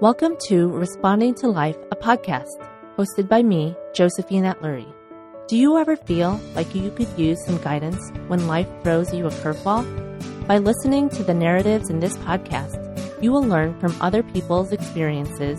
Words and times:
Welcome 0.00 0.36
to 0.46 0.68
Responding 0.68 1.34
to 1.40 1.48
Life, 1.48 1.76
a 1.90 1.96
podcast 1.96 2.46
hosted 2.96 3.28
by 3.28 3.42
me, 3.42 3.74
Josephine 3.96 4.44
Atluri. 4.44 4.86
Do 5.48 5.56
you 5.56 5.76
ever 5.76 5.96
feel 5.96 6.40
like 6.54 6.72
you 6.72 6.92
could 6.92 7.08
use 7.18 7.44
some 7.44 7.58
guidance 7.58 7.98
when 8.28 8.46
life 8.46 8.68
throws 8.84 9.12
you 9.12 9.26
a 9.26 9.30
curveball? 9.30 10.46
By 10.46 10.58
listening 10.58 11.08
to 11.08 11.24
the 11.24 11.34
narratives 11.34 11.90
in 11.90 11.98
this 11.98 12.16
podcast, 12.18 12.78
you 13.20 13.32
will 13.32 13.42
learn 13.42 13.76
from 13.80 14.00
other 14.00 14.22
people's 14.22 14.70
experiences 14.70 15.58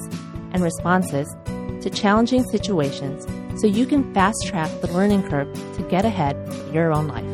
and 0.53 0.63
responses 0.63 1.27
to 1.81 1.89
challenging 1.89 2.45
situations 2.45 3.27
so 3.59 3.67
you 3.67 3.85
can 3.85 4.13
fast 4.13 4.37
track 4.45 4.71
the 4.79 4.93
learning 4.93 5.27
curve 5.27 5.53
to 5.75 5.83
get 5.89 6.05
ahead 6.05 6.37
in 6.47 6.73
your 6.73 6.93
own 6.93 7.09
life. 7.09 7.28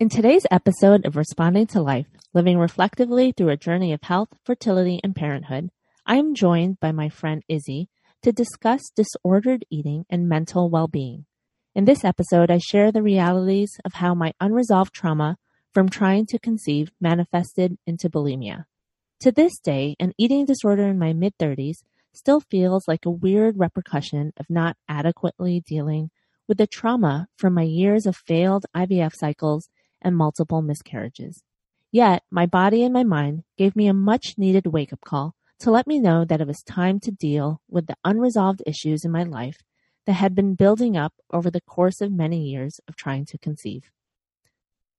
In 0.00 0.08
today's 0.08 0.44
episode 0.50 1.06
of 1.06 1.14
Responding 1.14 1.68
to 1.68 1.80
Life, 1.80 2.08
Living 2.32 2.58
Reflectively 2.58 3.30
Through 3.30 3.50
a 3.50 3.56
Journey 3.56 3.92
of 3.92 4.02
Health, 4.02 4.28
Fertility, 4.44 4.98
and 5.04 5.14
Parenthood, 5.14 5.70
I 6.04 6.16
am 6.16 6.34
joined 6.34 6.80
by 6.80 6.90
my 6.90 7.08
friend 7.08 7.44
Izzy 7.48 7.88
to 8.22 8.32
discuss 8.32 8.90
disordered 8.96 9.64
eating 9.70 10.04
and 10.10 10.28
mental 10.28 10.68
well 10.68 10.88
being. 10.88 11.26
In 11.76 11.84
this 11.84 12.04
episode, 12.04 12.50
I 12.50 12.58
share 12.58 12.90
the 12.90 13.04
realities 13.04 13.70
of 13.84 13.94
how 13.94 14.16
my 14.16 14.32
unresolved 14.40 14.92
trauma 14.92 15.36
from 15.72 15.88
trying 15.88 16.26
to 16.26 16.40
conceive 16.40 16.90
manifested 17.00 17.78
into 17.86 18.10
bulimia. 18.10 18.64
To 19.20 19.30
this 19.30 19.60
day, 19.60 19.94
an 20.00 20.12
eating 20.18 20.44
disorder 20.44 20.88
in 20.88 20.98
my 20.98 21.12
mid 21.12 21.38
30s 21.38 21.84
still 22.12 22.40
feels 22.40 22.88
like 22.88 23.06
a 23.06 23.10
weird 23.10 23.60
repercussion 23.60 24.32
of 24.38 24.50
not 24.50 24.76
adequately 24.88 25.62
dealing 25.64 26.10
with 26.48 26.58
the 26.58 26.66
trauma 26.66 27.28
from 27.36 27.54
my 27.54 27.62
years 27.62 28.06
of 28.06 28.16
failed 28.16 28.66
IVF 28.76 29.12
cycles 29.14 29.68
and 30.04 30.16
multiple 30.16 30.62
miscarriages. 30.62 31.42
Yet, 31.90 32.22
my 32.30 32.46
body 32.46 32.84
and 32.84 32.92
my 32.92 33.04
mind 33.04 33.44
gave 33.56 33.74
me 33.74 33.86
a 33.88 33.94
much 33.94 34.34
needed 34.36 34.66
wake 34.66 34.92
up 34.92 35.00
call 35.00 35.34
to 35.60 35.70
let 35.70 35.86
me 35.86 35.98
know 35.98 36.24
that 36.24 36.40
it 36.40 36.46
was 36.46 36.62
time 36.62 37.00
to 37.00 37.10
deal 37.10 37.60
with 37.68 37.86
the 37.86 37.96
unresolved 38.04 38.62
issues 38.66 39.04
in 39.04 39.10
my 39.10 39.22
life 39.22 39.58
that 40.06 40.12
had 40.14 40.34
been 40.34 40.54
building 40.54 40.96
up 40.96 41.14
over 41.32 41.50
the 41.50 41.60
course 41.60 42.00
of 42.00 42.12
many 42.12 42.42
years 42.42 42.80
of 42.86 42.96
trying 42.96 43.24
to 43.26 43.38
conceive. 43.38 43.90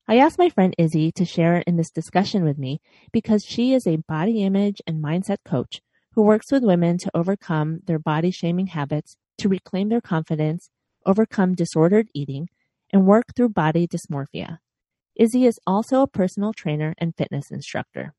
I 0.07 0.17
asked 0.17 0.37
my 0.37 0.49
friend 0.49 0.73
Izzy 0.77 1.11
to 1.13 1.25
share 1.25 1.57
in 1.67 1.77
this 1.77 1.89
discussion 1.89 2.43
with 2.43 2.57
me 2.57 2.79
because 3.11 3.43
she 3.43 3.73
is 3.73 3.87
a 3.87 4.03
body 4.07 4.43
image 4.43 4.81
and 4.85 5.03
mindset 5.03 5.37
coach 5.43 5.81
who 6.13 6.21
works 6.21 6.51
with 6.51 6.63
women 6.63 6.97
to 6.99 7.11
overcome 7.13 7.79
their 7.85 7.99
body 7.99 8.31
shaming 8.31 8.67
habits, 8.67 9.17
to 9.39 9.49
reclaim 9.49 9.89
their 9.89 10.01
confidence, 10.01 10.69
overcome 11.05 11.55
disordered 11.55 12.07
eating, 12.13 12.47
and 12.91 13.05
work 13.05 13.35
through 13.35 13.49
body 13.49 13.87
dysmorphia. 13.87 14.59
Izzy 15.15 15.45
is 15.45 15.59
also 15.65 16.01
a 16.01 16.07
personal 16.07 16.53
trainer 16.53 16.93
and 16.97 17.15
fitness 17.15 17.51
instructor. 17.51 18.13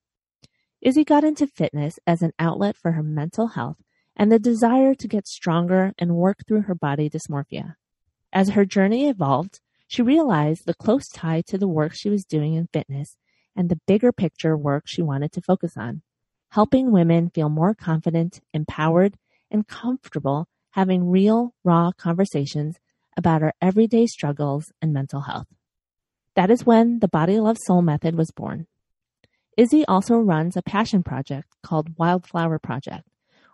Izzy 0.81 1.05
got 1.05 1.25
into 1.25 1.47
fitness 1.47 1.99
as 2.07 2.23
an 2.23 2.33
outlet 2.39 2.77
for 2.77 2.93
her 2.93 3.03
mental 3.03 3.49
health 3.49 3.77
and 4.17 4.33
the 4.33 4.39
desire 4.39 4.95
to 4.95 5.09
get 5.09 5.27
stronger 5.27 5.93
and 5.99 6.17
work 6.17 6.39
through 6.47 6.63
her 6.63 6.75
body 6.75 7.11
dysmorphia. 7.11 7.75
As 8.33 8.51
her 8.51 8.65
journey 8.65 9.09
evolved, 9.09 9.61
she 9.89 10.03
realized 10.03 10.67
the 10.67 10.75
close 10.75 11.09
tie 11.09 11.43
to 11.43 11.59
the 11.59 11.69
work 11.69 11.95
she 11.95 12.09
was 12.09 12.25
doing 12.25 12.55
in 12.55 12.69
fitness 12.73 13.17
and 13.55 13.69
the 13.69 13.81
bigger 13.87 14.13
picture 14.13 14.57
work 14.57 14.85
she 14.87 15.03
wanted 15.03 15.33
to 15.33 15.41
focus 15.41 15.77
on, 15.77 16.03
helping 16.51 16.93
women 16.93 17.31
feel 17.31 17.49
more 17.49 17.75
confident, 17.75 18.41
empowered, 18.53 19.17
and 19.51 19.69
comfortable 19.69 20.49
having 20.71 21.09
real, 21.09 21.55
raw 21.65 21.91
conversations 21.97 22.79
about 23.17 23.43
our 23.43 23.55
everyday 23.63 24.07
struggles 24.07 24.73
and 24.83 24.93
mental 24.93 25.23
health. 25.23 25.47
That 26.37 26.51
is 26.51 26.67
when 26.67 26.99
the 26.99 27.09
Body 27.09 27.41
Love 27.41 27.57
Soul 27.59 27.81
method 27.81 28.15
was 28.15 28.31
born. 28.31 28.67
Izzy 29.57 29.87
also 29.87 30.17
runs 30.17 30.55
a 30.55 30.63
passion 30.63 31.03
project 31.03 31.49
called 31.63 31.97
Wildflower 31.97 32.59
Project, 32.59 33.09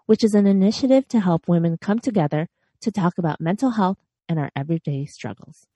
which 0.06 0.24
is 0.24 0.34
an 0.34 0.48
initiative 0.48 1.06
to 1.08 1.20
help 1.20 1.46
women 1.46 1.78
come 1.80 2.00
together 2.00 2.48
to 2.80 2.90
talk 2.90 3.18
about 3.18 3.40
mental 3.40 3.70
health 3.70 3.98
and 4.28 4.36
our 4.40 4.50
everyday 4.56 5.06
struggles. 5.06 5.68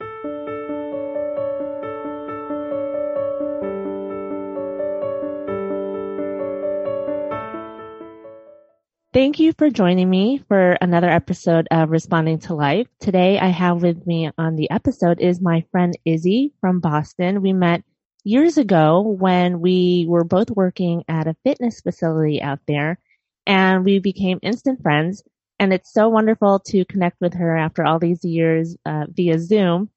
Thank 9.16 9.40
you 9.40 9.54
for 9.54 9.70
joining 9.70 10.10
me 10.10 10.44
for 10.46 10.72
another 10.72 11.08
episode 11.08 11.68
of 11.70 11.88
Responding 11.88 12.38
to 12.40 12.54
Life. 12.54 12.86
Today 13.00 13.38
I 13.38 13.46
have 13.46 13.80
with 13.80 14.06
me 14.06 14.30
on 14.36 14.56
the 14.56 14.70
episode 14.70 15.22
is 15.22 15.40
my 15.40 15.64
friend 15.72 15.96
Izzy 16.04 16.52
from 16.60 16.80
Boston. 16.80 17.40
We 17.40 17.54
met 17.54 17.82
years 18.24 18.58
ago 18.58 19.00
when 19.00 19.62
we 19.62 20.04
were 20.06 20.24
both 20.24 20.50
working 20.50 21.02
at 21.08 21.28
a 21.28 21.36
fitness 21.44 21.80
facility 21.80 22.42
out 22.42 22.58
there 22.68 22.98
and 23.46 23.86
we 23.86 24.00
became 24.00 24.38
instant 24.42 24.82
friends. 24.82 25.22
And 25.58 25.72
it's 25.72 25.94
so 25.94 26.10
wonderful 26.10 26.60
to 26.66 26.84
connect 26.84 27.18
with 27.18 27.32
her 27.32 27.56
after 27.56 27.86
all 27.86 27.98
these 27.98 28.22
years 28.22 28.76
uh, 28.84 29.06
via 29.08 29.38
Zoom. 29.38 29.88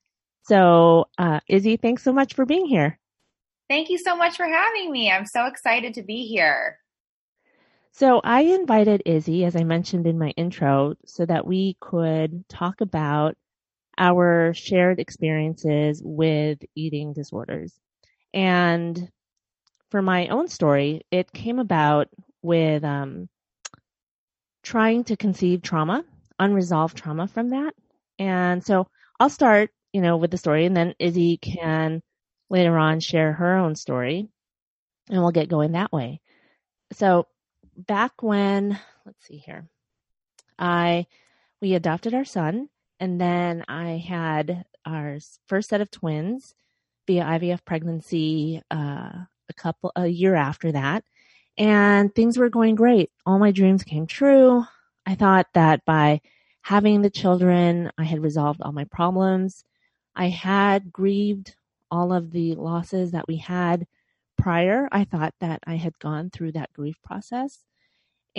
So, 0.44 1.10
uh, 1.18 1.42
Izzy, 1.50 1.76
thanks 1.76 2.04
so 2.04 2.14
much 2.14 2.36
for 2.36 2.46
being 2.46 2.68
here. 2.68 2.98
Thank 3.68 3.90
you 3.90 3.98
so 3.98 4.16
much 4.16 4.38
for 4.38 4.46
having 4.46 4.90
me. 4.94 5.12
I'm 5.12 5.26
so 5.26 5.46
excited 5.46 5.96
to 5.96 6.04
be 6.04 6.26
here. 6.26 6.80
So 7.92 8.20
I 8.24 8.42
invited 8.42 9.04
Izzy, 9.06 9.46
as 9.46 9.56
I 9.56 9.64
mentioned 9.64 10.08
in 10.08 10.18
my 10.18 10.30
intro, 10.32 10.96
so 11.06 11.26
that 11.26 11.46
we 11.46 11.76
could 11.80 12.48
talk 12.50 12.82
about 12.82 13.38
our 13.98 14.54
shared 14.54 15.00
experiences 15.00 16.02
with 16.04 16.60
eating 16.76 17.14
disorders. 17.14 17.80
And 18.34 19.10
for 19.92 20.02
my 20.02 20.28
own 20.30 20.48
story, 20.48 21.02
it 21.12 21.32
came 21.34 21.60
about 21.60 22.10
with 22.42 22.84
um, 22.84 23.30
trying 24.64 25.04
to 25.06 25.18
conceive 25.18 25.62
trauma, 25.62 26.04
unresolved 26.40 26.98
trauma 26.98 27.28
from 27.28 27.50
that. 27.50 27.74
And 28.18 28.64
so 28.64 28.88
I'll 29.20 29.30
start, 29.30 29.72
you 29.94 30.02
know, 30.02 30.18
with 30.18 30.32
the 30.32 30.38
story 30.38 30.66
and 30.66 30.76
then 30.76 30.96
Izzy 31.00 31.38
can 31.38 32.02
later 32.50 32.78
on 32.78 33.00
share 33.00 33.34
her 33.34 33.56
own 33.58 33.76
story 33.76 34.28
and 35.10 35.22
we'll 35.22 35.32
get 35.32 35.50
going 35.50 35.74
that 35.74 35.92
way. 35.92 36.22
So 36.94 37.28
back 37.88 38.22
when, 38.22 38.80
let's 39.06 39.26
see 39.26 39.38
here, 39.38 39.68
I, 40.58 41.08
we 41.62 41.74
adopted 41.74 42.14
our 42.14 42.26
son 42.26 42.70
and 43.00 43.20
then 43.20 43.64
I 43.68 43.98
had 43.98 44.66
our 44.86 45.18
first 45.48 45.70
set 45.70 45.82
of 45.82 45.92
twins 45.92 46.54
via 47.08 47.24
IVF 47.24 47.64
pregnancy, 47.66 48.62
uh, 48.70 48.76
a 49.50 49.54
couple, 49.56 49.92
a 49.96 50.08
year 50.08 50.36
after 50.36 50.72
that. 50.72 51.04
And 51.58 52.14
things 52.14 52.38
were 52.38 52.50
going 52.50 52.76
great. 52.76 53.12
All 53.26 53.40
my 53.40 53.52
dreams 53.52 53.84
came 53.84 54.08
true. 54.08 54.64
I 55.06 55.16
thought 55.16 55.48
that 55.54 55.84
by 55.86 56.22
having 56.62 57.02
the 57.02 57.10
children, 57.10 57.92
I 57.98 58.04
had 58.04 58.22
resolved 58.22 58.62
all 58.62 58.72
my 58.72 58.86
problems. 58.86 59.64
I 60.16 60.30
had 60.30 60.92
grieved 60.92 61.56
all 61.92 62.14
of 62.14 62.32
the 62.32 62.56
losses 62.56 63.12
that 63.12 63.28
we 63.28 63.38
had 63.38 63.88
prior. 64.38 64.88
I 64.92 65.04
thought 65.04 65.34
that 65.40 65.62
I 65.66 65.76
had 65.76 65.98
gone 66.00 66.30
through 66.30 66.54
that 66.54 66.74
grief 66.74 66.98
process. 67.04 67.66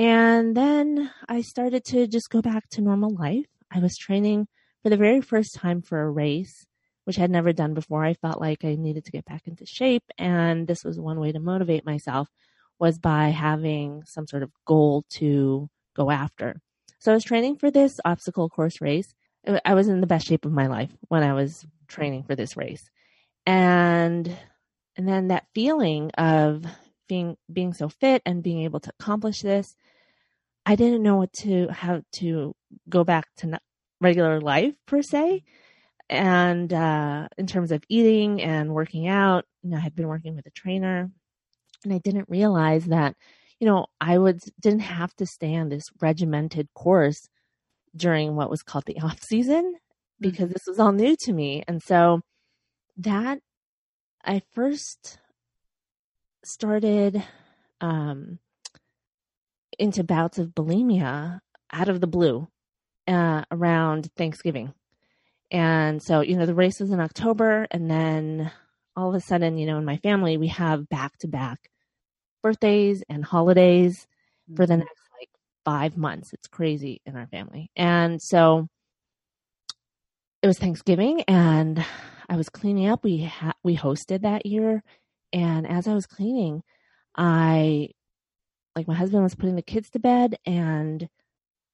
And 0.00 0.56
then 0.56 1.10
I 1.28 1.42
started 1.42 1.84
to 1.88 2.06
just 2.06 2.30
go 2.30 2.40
back 2.40 2.66
to 2.70 2.80
normal 2.80 3.14
life. 3.14 3.44
I 3.70 3.80
was 3.80 3.98
training 3.98 4.48
for 4.82 4.88
the 4.88 4.96
very 4.96 5.20
first 5.20 5.54
time 5.54 5.82
for 5.82 6.00
a 6.00 6.10
race, 6.10 6.64
which 7.04 7.18
I 7.18 7.20
had 7.20 7.30
never 7.30 7.52
done 7.52 7.74
before. 7.74 8.02
I 8.02 8.14
felt 8.14 8.40
like 8.40 8.64
I 8.64 8.76
needed 8.76 9.04
to 9.04 9.12
get 9.12 9.26
back 9.26 9.42
into 9.46 9.66
shape. 9.66 10.04
And 10.16 10.66
this 10.66 10.84
was 10.84 10.98
one 10.98 11.20
way 11.20 11.32
to 11.32 11.38
motivate 11.38 11.84
myself 11.84 12.28
was 12.78 12.98
by 12.98 13.28
having 13.28 14.02
some 14.06 14.26
sort 14.26 14.42
of 14.42 14.50
goal 14.64 15.04
to 15.10 15.68
go 15.94 16.10
after. 16.10 16.62
So 16.98 17.10
I 17.10 17.14
was 17.14 17.24
training 17.24 17.56
for 17.56 17.70
this 17.70 18.00
obstacle 18.02 18.48
course 18.48 18.80
race. 18.80 19.12
I 19.66 19.74
was 19.74 19.88
in 19.88 20.00
the 20.00 20.06
best 20.06 20.26
shape 20.26 20.46
of 20.46 20.52
my 20.52 20.68
life 20.68 20.96
when 21.08 21.22
I 21.22 21.34
was 21.34 21.66
training 21.88 22.22
for 22.22 22.34
this 22.34 22.56
race. 22.56 22.88
And 23.44 24.34
and 24.96 25.06
then 25.06 25.28
that 25.28 25.44
feeling 25.54 26.10
of 26.12 26.64
being 27.10 27.36
being 27.52 27.74
so 27.74 27.88
fit 27.88 28.22
and 28.24 28.40
being 28.40 28.62
able 28.62 28.78
to 28.78 28.92
accomplish 29.00 29.42
this 29.42 29.74
i 30.64 30.76
didn't 30.76 31.02
know 31.02 31.16
what 31.16 31.32
to 31.32 31.66
how 31.70 32.00
to 32.12 32.54
go 32.88 33.02
back 33.02 33.26
to 33.36 33.58
regular 34.00 34.40
life 34.40 34.74
per 34.86 35.02
se 35.02 35.42
and 36.08 36.72
uh, 36.72 37.28
in 37.38 37.46
terms 37.46 37.70
of 37.72 37.82
eating 37.88 38.40
and 38.40 38.72
working 38.72 39.08
out 39.08 39.44
you 39.62 39.70
know 39.70 39.76
i 39.76 39.80
had 39.80 39.96
been 39.96 40.06
working 40.06 40.36
with 40.36 40.46
a 40.46 40.50
trainer 40.50 41.10
and 41.82 41.92
i 41.92 41.98
didn't 41.98 42.28
realize 42.28 42.86
that 42.86 43.16
you 43.58 43.66
know 43.66 43.86
i 44.00 44.16
would 44.16 44.40
didn't 44.60 44.80
have 44.98 45.12
to 45.16 45.26
stay 45.26 45.56
on 45.56 45.68
this 45.68 45.90
regimented 46.00 46.68
course 46.74 47.28
during 47.96 48.36
what 48.36 48.50
was 48.50 48.62
called 48.62 48.84
the 48.86 49.00
off 49.02 49.20
season 49.20 49.74
because 50.20 50.44
mm-hmm. 50.44 50.52
this 50.52 50.66
was 50.68 50.78
all 50.78 50.92
new 50.92 51.16
to 51.18 51.32
me 51.32 51.64
and 51.66 51.82
so 51.82 52.20
that 52.96 53.40
i 54.24 54.40
first 54.52 55.18
started 56.44 57.22
um, 57.80 58.38
into 59.78 60.04
bouts 60.04 60.38
of 60.38 60.48
bulimia 60.48 61.40
out 61.72 61.88
of 61.88 62.00
the 62.00 62.06
blue 62.06 62.48
uh, 63.08 63.44
around 63.50 64.10
Thanksgiving. 64.16 64.74
And 65.50 66.02
so, 66.02 66.20
you 66.20 66.36
know, 66.36 66.46
the 66.46 66.54
race 66.54 66.80
was 66.80 66.90
in 66.90 67.00
October 67.00 67.66
and 67.70 67.90
then 67.90 68.50
all 68.96 69.08
of 69.08 69.14
a 69.14 69.20
sudden, 69.20 69.58
you 69.58 69.66
know, 69.66 69.78
in 69.78 69.84
my 69.84 69.96
family, 69.98 70.36
we 70.36 70.48
have 70.48 70.88
back 70.88 71.16
to 71.18 71.28
back 71.28 71.70
birthdays 72.42 73.02
and 73.08 73.24
holidays 73.24 74.06
for 74.56 74.66
the 74.66 74.76
next 74.76 75.00
like 75.18 75.30
five 75.64 75.96
months. 75.96 76.32
It's 76.32 76.48
crazy 76.48 77.00
in 77.06 77.16
our 77.16 77.26
family. 77.26 77.70
And 77.76 78.20
so 78.20 78.68
it 80.42 80.46
was 80.46 80.58
Thanksgiving 80.58 81.22
and 81.22 81.84
I 82.28 82.36
was 82.36 82.48
cleaning 82.48 82.88
up. 82.88 83.04
We 83.04 83.24
ha- 83.24 83.54
we 83.62 83.76
hosted 83.76 84.22
that 84.22 84.46
year. 84.46 84.82
And 85.32 85.66
as 85.66 85.86
I 85.86 85.94
was 85.94 86.06
cleaning, 86.06 86.62
I 87.16 87.90
like 88.76 88.88
my 88.88 88.94
husband 88.94 89.22
was 89.22 89.34
putting 89.34 89.56
the 89.56 89.62
kids 89.62 89.90
to 89.90 89.98
bed 89.98 90.36
and 90.46 91.08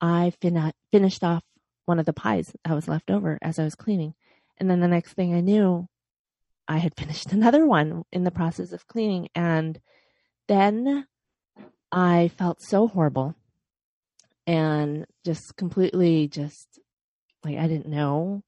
I 0.00 0.32
fin- 0.40 0.72
finished 0.92 1.22
off 1.22 1.42
one 1.84 1.98
of 1.98 2.06
the 2.06 2.12
pies 2.12 2.52
that 2.64 2.74
was 2.74 2.88
left 2.88 3.10
over 3.10 3.38
as 3.42 3.58
I 3.58 3.64
was 3.64 3.74
cleaning. 3.74 4.14
And 4.58 4.70
then 4.70 4.80
the 4.80 4.88
next 4.88 5.12
thing 5.12 5.34
I 5.34 5.40
knew, 5.40 5.88
I 6.68 6.78
had 6.78 6.94
finished 6.98 7.32
another 7.32 7.66
one 7.66 8.04
in 8.12 8.24
the 8.24 8.30
process 8.30 8.72
of 8.72 8.86
cleaning. 8.86 9.28
And 9.34 9.78
then 10.48 11.06
I 11.92 12.28
felt 12.36 12.62
so 12.62 12.88
horrible 12.88 13.34
and 14.46 15.06
just 15.24 15.56
completely 15.56 16.28
just 16.28 16.78
like 17.44 17.56
I 17.56 17.66
didn't 17.66 17.88
know 17.88 18.42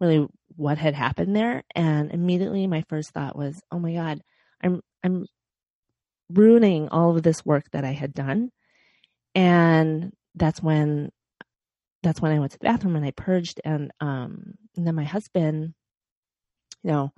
really 0.00 0.26
what 0.56 0.78
had 0.78 0.94
happened 0.94 1.36
there. 1.36 1.62
And 1.74 2.10
immediately 2.10 2.66
my 2.66 2.84
first 2.88 3.10
thought 3.10 3.36
was, 3.36 3.60
oh 3.70 3.78
my 3.78 3.94
God, 3.94 4.22
I'm, 4.62 4.80
I'm 5.04 5.26
ruining 6.30 6.88
all 6.88 7.16
of 7.16 7.22
this 7.22 7.44
work 7.44 7.64
that 7.72 7.84
I 7.84 7.92
had 7.92 8.14
done. 8.14 8.50
And 9.34 10.12
that's 10.34 10.62
when, 10.62 11.10
that's 12.02 12.20
when 12.20 12.32
I 12.32 12.38
went 12.38 12.52
to 12.52 12.58
the 12.58 12.64
bathroom 12.64 12.96
and 12.96 13.04
I 13.04 13.10
purged. 13.10 13.60
And, 13.64 13.90
um, 14.00 14.54
and 14.76 14.86
then 14.86 14.94
my 14.94 15.04
husband, 15.04 15.74
you 16.82 16.90
know, 16.90 17.12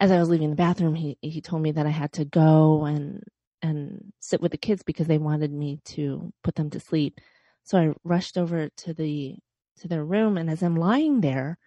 as 0.00 0.10
I 0.10 0.18
was 0.18 0.28
leaving 0.28 0.50
the 0.50 0.56
bathroom, 0.56 0.94
he, 0.94 1.16
he 1.20 1.40
told 1.40 1.62
me 1.62 1.72
that 1.72 1.86
I 1.86 1.90
had 1.90 2.12
to 2.14 2.24
go 2.24 2.84
and, 2.84 3.22
and 3.62 4.12
sit 4.20 4.40
with 4.40 4.50
the 4.50 4.58
kids 4.58 4.82
because 4.82 5.06
they 5.06 5.18
wanted 5.18 5.52
me 5.52 5.80
to 5.86 6.32
put 6.42 6.56
them 6.56 6.70
to 6.70 6.80
sleep. 6.80 7.20
So 7.64 7.78
I 7.78 7.94
rushed 8.04 8.36
over 8.36 8.68
to 8.68 8.94
the, 8.94 9.36
to 9.78 9.88
their 9.88 10.04
room. 10.04 10.36
And 10.36 10.50
as 10.50 10.62
I'm 10.62 10.76
lying 10.76 11.20
there, 11.20 11.58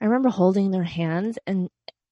I 0.00 0.06
remember 0.06 0.28
holding 0.28 0.70
their 0.70 0.84
hands 0.84 1.38
and, 1.46 1.68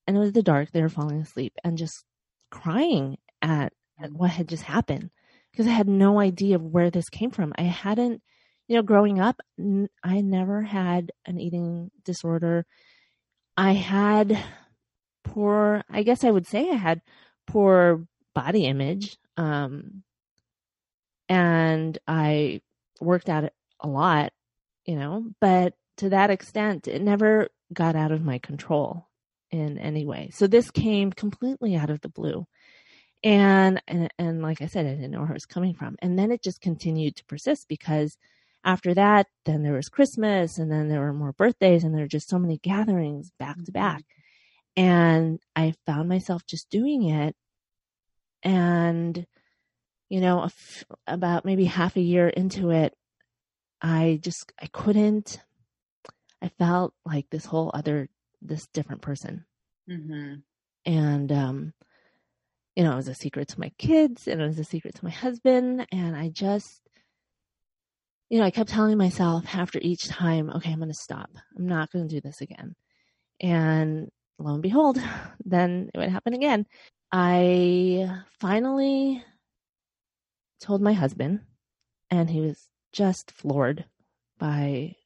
and 0.06 0.16
it 0.16 0.20
was 0.20 0.32
the 0.32 0.42
dark. 0.42 0.70
They 0.70 0.82
were 0.82 0.88
falling 0.88 1.20
asleep 1.20 1.54
and 1.64 1.76
just 1.76 2.04
crying 2.50 3.18
at, 3.42 3.72
at 4.00 4.12
what 4.12 4.30
had 4.30 4.48
just 4.48 4.64
happened 4.64 5.10
because 5.50 5.66
I 5.66 5.72
had 5.72 5.88
no 5.88 6.20
idea 6.20 6.56
of 6.56 6.62
where 6.62 6.90
this 6.90 7.08
came 7.08 7.30
from. 7.30 7.54
I 7.56 7.62
hadn't, 7.62 8.22
you 8.68 8.76
know, 8.76 8.82
growing 8.82 9.20
up, 9.20 9.40
I 10.02 10.20
never 10.20 10.62
had 10.62 11.12
an 11.24 11.40
eating 11.40 11.90
disorder. 12.04 12.66
I 13.56 13.72
had 13.72 14.38
poor, 15.24 15.82
I 15.90 16.02
guess 16.02 16.24
I 16.24 16.30
would 16.30 16.46
say 16.46 16.70
I 16.70 16.74
had 16.74 17.00
poor 17.46 18.06
body 18.34 18.66
image. 18.66 19.16
Um, 19.36 20.02
and 21.28 21.98
I 22.06 22.60
worked 23.00 23.28
at 23.28 23.44
it 23.44 23.54
a 23.80 23.88
lot, 23.88 24.32
you 24.84 24.96
know, 24.96 25.30
but 25.40 25.74
to 25.98 26.10
that 26.10 26.30
extent, 26.30 26.86
it 26.86 27.02
never 27.02 27.48
got 27.72 27.96
out 27.96 28.12
of 28.12 28.22
my 28.22 28.38
control 28.38 29.05
in 29.56 29.78
any 29.78 30.04
way. 30.04 30.30
So 30.32 30.46
this 30.46 30.70
came 30.70 31.12
completely 31.12 31.76
out 31.76 31.90
of 31.90 32.00
the 32.00 32.08
blue. 32.08 32.46
And, 33.24 33.82
and, 33.88 34.12
and 34.18 34.42
like 34.42 34.62
I 34.62 34.66
said, 34.66 34.86
I 34.86 34.90
didn't 34.90 35.10
know 35.10 35.20
where 35.20 35.30
it 35.30 35.34
was 35.34 35.46
coming 35.46 35.74
from. 35.74 35.96
And 36.00 36.18
then 36.18 36.30
it 36.30 36.42
just 36.42 36.60
continued 36.60 37.16
to 37.16 37.24
persist 37.24 37.66
because 37.68 38.16
after 38.64 38.94
that, 38.94 39.26
then 39.44 39.62
there 39.62 39.74
was 39.74 39.88
Christmas 39.88 40.58
and 40.58 40.70
then 40.70 40.88
there 40.88 41.00
were 41.00 41.12
more 41.12 41.32
birthdays 41.32 41.82
and 41.82 41.94
there 41.94 42.02
were 42.02 42.08
just 42.08 42.28
so 42.28 42.38
many 42.38 42.58
gatherings 42.58 43.30
back 43.38 43.62
to 43.64 43.72
back. 43.72 44.02
Mm-hmm. 44.78 44.82
And 44.84 45.40
I 45.56 45.74
found 45.86 46.08
myself 46.08 46.44
just 46.46 46.70
doing 46.70 47.08
it. 47.08 47.34
And, 48.42 49.26
you 50.08 50.20
know, 50.20 50.48
about 51.06 51.44
maybe 51.44 51.64
half 51.64 51.96
a 51.96 52.00
year 52.00 52.28
into 52.28 52.70
it, 52.70 52.94
I 53.80 54.20
just, 54.22 54.52
I 54.60 54.66
couldn't 54.66 55.38
I 56.42 56.48
felt 56.48 56.94
like 57.04 57.28
this 57.30 57.44
whole 57.44 57.70
other, 57.74 58.08
this 58.46 58.66
different 58.72 59.02
person. 59.02 59.44
Mm-hmm. 59.90 60.34
And, 60.84 61.32
um, 61.32 61.72
you 62.74 62.84
know, 62.84 62.92
it 62.92 62.96
was 62.96 63.08
a 63.08 63.14
secret 63.14 63.48
to 63.48 63.60
my 63.60 63.72
kids 63.78 64.28
and 64.28 64.40
it 64.40 64.46
was 64.46 64.58
a 64.58 64.64
secret 64.64 64.94
to 64.96 65.04
my 65.04 65.10
husband. 65.10 65.86
And 65.90 66.16
I 66.16 66.28
just, 66.28 66.80
you 68.28 68.38
know, 68.38 68.44
I 68.44 68.50
kept 68.50 68.70
telling 68.70 68.98
myself 68.98 69.44
after 69.54 69.78
each 69.80 70.08
time, 70.08 70.50
okay, 70.50 70.72
I'm 70.72 70.78
going 70.78 70.88
to 70.88 70.94
stop. 70.94 71.30
I'm 71.56 71.66
not 71.66 71.90
going 71.90 72.08
to 72.08 72.14
do 72.14 72.20
this 72.20 72.40
again. 72.40 72.74
And 73.40 74.08
lo 74.38 74.54
and 74.54 74.62
behold, 74.62 74.98
then 75.44 75.90
it 75.94 75.98
would 75.98 76.10
happen 76.10 76.34
again. 76.34 76.66
I 77.12 78.10
finally 78.40 79.24
told 80.60 80.82
my 80.82 80.92
husband, 80.92 81.40
and 82.10 82.28
he 82.28 82.40
was 82.40 82.68
just 82.92 83.30
floored 83.30 83.84
by 84.38 84.96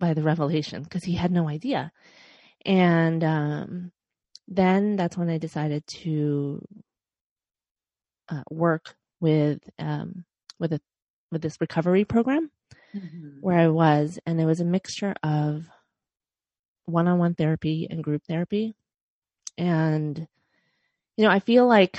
by 0.00 0.14
the 0.14 0.22
revelation 0.22 0.82
because 0.82 1.04
he 1.04 1.14
had 1.14 1.30
no 1.30 1.48
idea. 1.48 1.92
And 2.66 3.22
um, 3.22 3.92
then 4.48 4.96
that's 4.96 5.16
when 5.16 5.30
I 5.30 5.38
decided 5.38 5.86
to 5.86 6.66
uh, 8.28 8.42
work 8.50 8.96
with 9.20 9.60
um, 9.78 10.24
with 10.58 10.72
a 10.72 10.80
with 11.30 11.42
this 11.42 11.60
recovery 11.60 12.04
program 12.04 12.50
mm-hmm. 12.94 13.40
where 13.40 13.58
I 13.58 13.68
was, 13.68 14.18
and 14.26 14.40
it 14.40 14.46
was 14.46 14.60
a 14.60 14.64
mixture 14.64 15.14
of 15.22 15.64
one-on-one 16.86 17.34
therapy 17.34 17.86
and 17.88 18.02
group 18.02 18.22
therapy. 18.26 18.74
And 19.56 20.26
you 21.16 21.24
know, 21.24 21.30
I 21.30 21.38
feel 21.38 21.66
like 21.66 21.98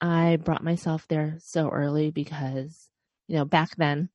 I 0.00 0.36
brought 0.36 0.62
myself 0.62 1.06
there 1.08 1.36
so 1.40 1.70
early 1.70 2.10
because 2.10 2.88
you 3.26 3.36
know 3.36 3.44
back 3.44 3.76
then 3.76 4.10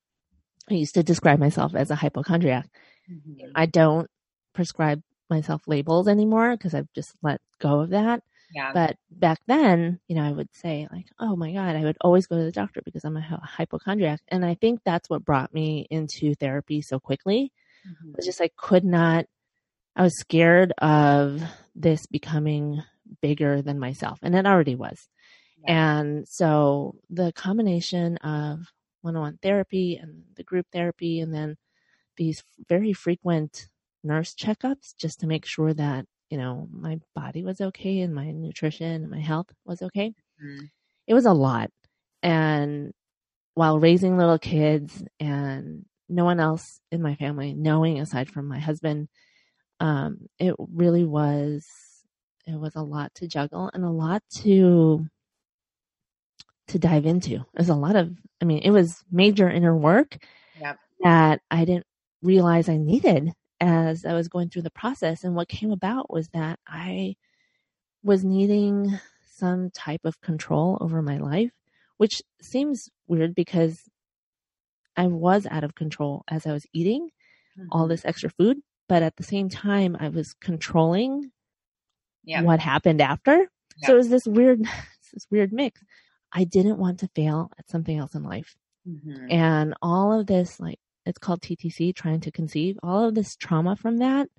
I 0.70 0.75
used 0.75 0.96
to 0.96 1.04
describe 1.04 1.40
myself 1.40 1.75
as 1.75 1.92
a 1.92 1.96
hypochondriac 1.96 2.70
Mm-hmm. 3.12 3.52
I 3.56 3.66
don't 3.66 4.10
prescribe 4.54 5.02
myself 5.30 5.62
labels 5.68 6.08
anymore 6.08 6.56
because 6.56 6.74
I've 6.74 6.92
just 6.94 7.14
let 7.22 7.42
go 7.60 7.82
of 7.82 7.90
that. 7.92 8.24
Yeah. 8.54 8.72
But 8.74 8.98
back 9.10 9.40
then, 9.48 10.00
you 10.08 10.16
know, 10.16 10.24
I 10.24 10.32
would 10.32 10.50
say 10.54 10.88
like, 10.92 11.08
"Oh 11.20 11.36
my 11.36 11.52
god, 11.54 11.76
I 11.76 11.82
would 11.84 11.98
always 12.02 12.28
go 12.28 12.38
to 12.38 12.44
the 12.44 12.52
doctor 12.52 12.82
because 12.86 13.04
I'm 13.04 13.18
a 13.18 13.42
hypochondriac." 13.44 14.22
And 14.28 14.46
I 14.46 14.54
think 14.56 14.82
that's 14.86 15.10
what 15.10 15.26
brought 15.26 15.54
me 15.54 15.88
into 15.90 16.36
therapy 16.36 16.82
so 16.82 17.00
quickly. 17.00 17.52
Mm-hmm. 17.88 18.12
It 18.12 18.18
was 18.18 18.25
just 18.25 18.42
I 18.42 18.50
could 18.56 18.86
not 18.86 19.25
I 19.96 20.04
was 20.04 20.20
scared 20.20 20.72
of 20.80 21.42
this 21.75 22.06
becoming 22.08 22.84
bigger 23.22 23.62
than 23.62 23.80
myself, 23.80 24.20
and 24.22 24.36
it 24.36 24.46
already 24.46 24.75
was. 24.75 25.08
Yeah. 25.66 25.98
And 26.00 26.27
so 26.27 26.96
the 27.10 27.32
combination 27.34 28.18
of 28.18 28.60
one-on-one 29.01 29.39
therapy 29.42 30.00
and 30.01 30.24
the 30.36 30.44
group 30.44 30.66
therapy 30.72 31.20
and 31.20 31.34
then 31.34 31.58
these 32.17 32.43
very 32.70 32.93
frequent 32.93 33.67
nurse 34.03 34.34
checkups 34.34 34.96
just 34.98 35.20
to 35.22 35.27
make 35.27 35.46
sure 35.46 35.74
that, 35.74 36.05
you 36.29 36.38
know, 36.38 36.67
my 36.72 37.00
body 37.15 37.43
was 37.43 37.62
okay 37.62 38.01
and 38.01 38.13
my 38.13 38.32
nutrition 38.32 39.03
and 39.03 39.10
my 39.10 39.20
health 39.20 39.48
was 39.65 39.82
okay. 39.82 40.13
Mm-hmm. 40.43 40.65
It 41.08 41.13
was 41.13 41.25
a 41.25 41.34
lot. 41.34 41.70
And 42.22 42.93
while 43.55 43.79
raising 43.79 44.17
little 44.17 44.39
kids 44.39 45.03
and 45.20 45.86
no 46.10 46.25
one 46.25 46.39
else 46.39 46.79
in 46.91 47.01
my 47.01 47.15
family 47.15 47.53
knowing 47.53 48.00
aside 48.00 48.29
from 48.29 48.48
my 48.48 48.60
husband, 48.60 49.10
um, 49.79 50.27
it 50.39 50.55
really 50.58 51.05
was, 51.05 51.65
it 52.46 52.60
was 52.60 52.75
a 52.75 52.82
lot 52.82 53.13
to 53.15 53.27
juggle 53.27 53.70
and 53.74 53.84
a 53.84 53.89
lot 53.89 54.24
to, 54.41 55.05
to 56.70 56.79
dive 56.79 57.05
into. 57.05 57.36
It 57.36 57.58
was 57.58 57.70
a 57.70 57.75
lot 57.75 57.96
of, 57.96 58.12
I 58.41 58.46
mean, 58.46 58.60
it 58.60 58.72
was 58.72 59.03
major 59.12 59.50
inner 59.50 59.75
work 59.75 60.17
yep. 60.60 60.77
that 61.03 61.41
I 61.51 61.65
didn't 61.65 61.86
realize 62.24 62.70
I 62.70 62.77
needed 62.77 63.34
as 63.60 64.06
I 64.06 64.13
was 64.13 64.27
going 64.27 64.50
through 64.50 64.63
the 64.63 64.72
process. 64.72 65.24
And 65.24 65.36
what 65.36 65.48
came 65.48 65.72
about 65.72 66.12
was 66.12 66.30
that 66.30 66.60
I 66.68 67.15
was 68.03 68.24
needing 68.24 69.00
some 69.36 69.70
type 69.72 70.01
of 70.03 70.22
control 70.22 70.77
over 70.82 71.01
my 71.01 71.18
life, 71.18 71.51
which 71.98 72.22
seems 72.42 72.89
weird 73.08 73.36
because 73.36 73.82
I 74.96 75.08
was 75.08 75.48
out 75.50 75.63
of 75.63 75.75
control 75.75 76.24
as 76.27 76.46
I 76.46 76.51
was 76.51 76.65
eating 76.74 77.10
mm-hmm. 77.58 77.68
all 77.72 77.88
this 77.88 78.06
extra 78.06 78.30
food. 78.30 78.58
But 78.89 79.01
at 79.01 79.15
the 79.15 79.24
same 79.24 79.50
time, 79.50 79.96
I 80.00 80.10
was 80.10 80.34
controlling 80.42 81.32
yeah. 82.24 82.42
what 82.42 82.60
happened 82.60 83.01
after. 83.01 83.48
Yeah. 83.77 83.88
So 83.88 83.94
it 83.94 83.98
was 83.98 84.10
this 84.10 84.27
weird, 84.27 84.62
this 85.13 85.25
weird 85.32 85.53
mix. 85.53 85.82
I 86.32 86.44
didn't 86.44 86.77
want 86.77 87.00
to 87.00 87.10
fail 87.15 87.51
at 87.58 87.70
something 87.70 87.98
else 87.98 88.15
in 88.15 88.24
life. 88.24 88.56
Mm-hmm. 88.88 89.32
And 89.32 89.74
all 89.82 90.20
of 90.20 90.27
this 90.27 90.60
like 90.60 90.80
it's 91.05 91.19
called 91.19 91.41
TTC, 91.41 91.95
trying 91.95 92.22
to 92.22 92.31
conceive, 92.31 92.77
all 92.83 93.07
of 93.07 93.15
this 93.15 93.36
trauma 93.36 93.75
from 93.75 93.98
that. 93.98 94.29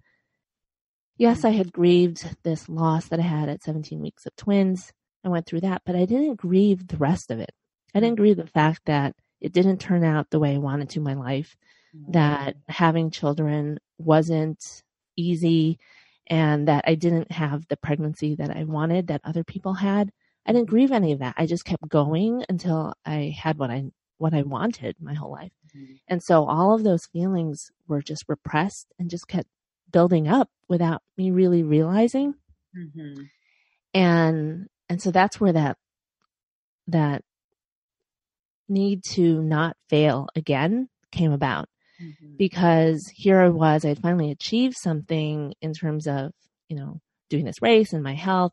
Yes, 1.17 1.45
I 1.45 1.51
had 1.51 1.73
grieved 1.73 2.37
this 2.43 2.69
loss 2.69 3.09
that 3.09 3.21
I 3.21 3.23
had 3.23 3.49
at 3.49 3.63
17 3.63 4.01
weeks 4.01 4.27
of 4.27 4.35
twins. 4.37 4.93
I 5.25 5.29
went 5.29 5.47
through 5.47 5.61
that, 5.61 5.83
but 5.87 5.95
I 5.95 6.05
didn't 6.05 6.37
grieve 6.37 6.89
the 6.89 6.97
rest 6.97 7.31
of 7.31 7.39
it. 7.39 7.53
I 7.95 8.01
didn't 8.01 8.17
grieve 8.17 8.37
the 8.37 8.47
fact 8.47 8.83
that 8.87 9.15
it 9.41 9.53
didn't 9.53 9.79
turn 9.79 10.05
out 10.05 10.31
the 10.31 10.41
way 10.41 10.55
I 10.55 10.59
wanted 10.59 10.91
to 10.91 10.99
in 10.99 11.05
my 11.05 11.15
life, 11.15 11.57
mm-hmm. 11.95 12.13
that 12.13 12.57
having 12.69 13.11
children 13.11 13.79
wasn't 13.99 14.83
easy 15.17 15.79
and 16.27 16.69
that 16.69 16.85
I 16.87 16.95
didn't 16.95 17.31
have 17.31 17.67
the 17.69 17.77
pregnancy 17.77 18.35
that 18.37 18.51
I 18.51 18.65
wanted 18.65 19.09
that 19.09 19.21
other 19.25 19.45
people 19.45 19.75
had. 19.75 20.11
I 20.47 20.53
didn't 20.53 20.71
grieve 20.71 20.93
any 20.93 21.13
of 21.13 21.21
that. 21.21 21.35
I 21.39 21.47
just 21.47 21.65
kept 21.65 21.89
going 21.89 22.45
until 22.49 22.95
I 23.05 23.35
had 23.39 23.59
what 23.59 23.71
I 23.71 23.85
what 24.19 24.35
I 24.35 24.43
wanted 24.43 24.97
my 25.01 25.15
whole 25.15 25.33
life. 25.33 25.53
Mm-hmm. 25.77 25.95
And 26.09 26.23
so 26.23 26.45
all 26.45 26.75
of 26.75 26.85
those 26.85 27.07
feelings 27.07 27.71
were 27.89 28.03
just 28.03 28.25
repressed 28.29 28.93
and 28.99 29.11
just 29.11 29.29
kept 29.29 29.49
building 29.91 30.29
up 30.29 30.51
without 30.69 31.03
me 31.17 31.31
really 31.31 31.63
realizing. 31.63 32.35
Mm-hmm. 32.77 33.23
And 33.95 34.67
and 34.89 35.03
so 35.03 35.11
that's 35.11 35.41
where 35.41 35.53
that 35.53 35.77
that 36.89 37.23
need 38.69 39.03
to 39.05 39.43
not 39.43 39.77
fail 39.89 40.29
again 40.35 40.89
came 41.13 41.33
about 41.33 41.69
mm-hmm. 42.03 42.37
because 42.37 43.11
here 43.15 43.41
I 43.41 43.49
was, 43.49 43.85
I 43.85 43.89
had 43.89 44.01
finally 44.01 44.31
achieved 44.31 44.77
something 44.77 45.55
in 45.61 45.73
terms 45.73 46.07
of, 46.07 46.33
you 46.69 46.77
know, 46.77 47.01
doing 47.31 47.45
this 47.45 47.63
race 47.63 47.93
and 47.93 48.03
my 48.03 48.15
health 48.15 48.53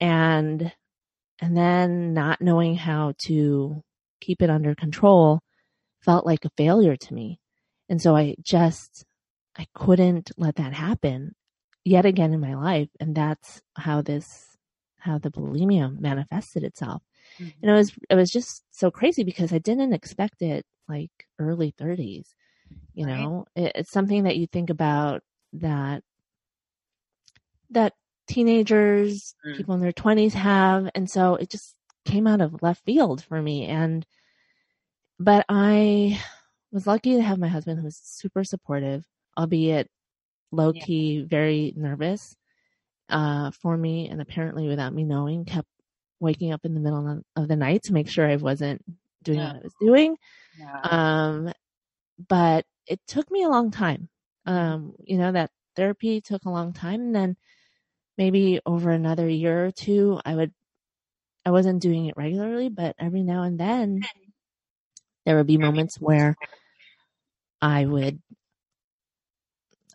and, 0.00 0.72
and 1.40 1.56
then 1.56 2.14
not 2.14 2.40
knowing 2.40 2.76
how 2.76 3.14
to 3.26 3.82
keep 4.20 4.42
it 4.42 4.50
under 4.50 4.74
control 4.74 5.40
felt 6.04 6.26
like 6.26 6.44
a 6.44 6.50
failure 6.56 6.96
to 6.96 7.14
me. 7.14 7.38
And 7.88 8.00
so 8.00 8.16
I 8.16 8.36
just, 8.40 9.04
I 9.56 9.66
couldn't 9.74 10.30
let 10.36 10.56
that 10.56 10.72
happen 10.72 11.34
yet 11.84 12.06
again 12.06 12.32
in 12.32 12.40
my 12.40 12.54
life. 12.54 12.88
And 13.00 13.14
that's 13.14 13.62
how 13.76 14.02
this, 14.02 14.56
how 14.98 15.18
the 15.18 15.30
bulimia 15.30 15.98
manifested 15.98 16.64
itself. 16.64 17.02
Mm-hmm. 17.38 17.50
And 17.62 17.70
it 17.70 17.74
was, 17.74 17.92
it 18.10 18.14
was 18.14 18.30
just 18.30 18.62
so 18.70 18.90
crazy 18.90 19.24
because 19.24 19.52
I 19.52 19.58
didn't 19.58 19.92
expect 19.92 20.42
it 20.42 20.64
like 20.88 21.10
early 21.38 21.74
30s. 21.80 22.28
You 22.94 23.06
right. 23.06 23.20
know, 23.20 23.46
it, 23.54 23.72
it's 23.74 23.90
something 23.90 24.24
that 24.24 24.36
you 24.36 24.46
think 24.46 24.70
about 24.70 25.22
that 25.54 26.02
that 27.70 27.94
teenagers, 28.28 29.34
mm. 29.46 29.56
people 29.56 29.74
in 29.74 29.80
their 29.80 29.92
20s 29.92 30.32
have, 30.32 30.90
and 30.94 31.10
so 31.10 31.34
it 31.36 31.50
just 31.50 31.74
came 32.04 32.26
out 32.26 32.40
of 32.40 32.62
left 32.62 32.84
field 32.84 33.24
for 33.24 33.40
me. 33.40 33.66
And 33.66 34.06
but 35.22 35.44
I 35.48 36.20
was 36.70 36.86
lucky 36.86 37.16
to 37.16 37.22
have 37.22 37.38
my 37.38 37.48
husband 37.48 37.78
who 37.78 37.84
was 37.84 37.96
super 37.96 38.44
supportive, 38.44 39.04
albeit 39.38 39.88
low 40.50 40.72
key, 40.72 41.18
yeah. 41.20 41.24
very 41.28 41.72
nervous 41.76 42.36
uh, 43.08 43.50
for 43.50 43.76
me, 43.76 44.08
and 44.08 44.20
apparently 44.20 44.68
without 44.68 44.94
me 44.94 45.04
knowing, 45.04 45.44
kept 45.44 45.68
waking 46.20 46.52
up 46.52 46.64
in 46.64 46.74
the 46.74 46.80
middle 46.80 47.22
of 47.36 47.48
the 47.48 47.56
night 47.56 47.82
to 47.84 47.92
make 47.92 48.08
sure 48.08 48.28
I 48.28 48.36
wasn't 48.36 48.82
doing 49.22 49.38
yeah. 49.38 49.48
what 49.48 49.56
I 49.56 49.64
was 49.64 49.74
doing. 49.80 50.16
Yeah. 50.58 50.80
Um, 50.82 51.52
but 52.28 52.64
it 52.86 53.00
took 53.06 53.30
me 53.30 53.42
a 53.42 53.48
long 53.48 53.70
time. 53.70 54.08
Um, 54.46 54.94
you 55.04 55.18
know, 55.18 55.32
that 55.32 55.50
therapy 55.76 56.20
took 56.20 56.44
a 56.44 56.50
long 56.50 56.72
time. 56.72 57.00
And 57.00 57.14
then 57.14 57.36
maybe 58.18 58.60
over 58.66 58.90
another 58.90 59.28
year 59.28 59.66
or 59.66 59.70
two, 59.72 60.20
I 60.24 60.34
would, 60.34 60.52
I 61.44 61.50
wasn't 61.50 61.82
doing 61.82 62.06
it 62.06 62.16
regularly, 62.16 62.68
but 62.68 62.94
every 62.98 63.22
now 63.22 63.42
and 63.42 63.58
then 63.58 64.02
there 65.24 65.36
would 65.36 65.46
be 65.46 65.58
moments 65.58 65.96
where 66.00 66.36
I 67.60 67.84
would, 67.84 68.20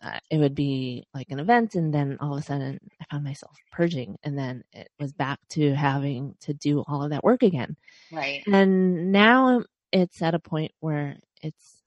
uh, 0.02 0.18
it 0.30 0.38
would 0.38 0.54
be 0.54 1.06
like 1.12 1.30
an 1.30 1.40
event 1.40 1.74
and 1.74 1.92
then 1.92 2.18
all 2.20 2.32
of 2.34 2.38
a 2.38 2.42
sudden 2.42 2.78
I 3.00 3.04
found 3.10 3.24
myself 3.24 3.56
purging 3.72 4.16
and 4.22 4.38
then 4.38 4.64
it 4.72 4.88
was 4.98 5.12
back 5.12 5.40
to 5.50 5.74
having 5.74 6.34
to 6.40 6.54
do 6.54 6.84
all 6.86 7.02
of 7.02 7.10
that 7.10 7.24
work 7.24 7.42
again. 7.42 7.76
Right. 8.12 8.42
And 8.46 9.12
now 9.12 9.64
it's 9.92 10.22
at 10.22 10.34
a 10.34 10.38
point 10.38 10.72
where 10.80 11.16
it's 11.42 11.82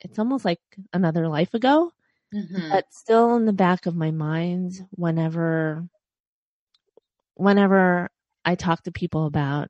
it's 0.00 0.18
almost 0.18 0.44
like 0.44 0.60
another 0.92 1.28
life 1.28 1.54
ago, 1.54 1.92
mm-hmm. 2.34 2.70
but 2.70 2.86
still 2.90 3.36
in 3.36 3.44
the 3.44 3.52
back 3.52 3.86
of 3.86 3.94
my 3.94 4.10
mind 4.10 4.86
whenever 4.92 5.86
whenever 7.34 8.10
I 8.44 8.54
talk 8.54 8.82
to 8.84 8.92
people 8.92 9.26
about 9.26 9.68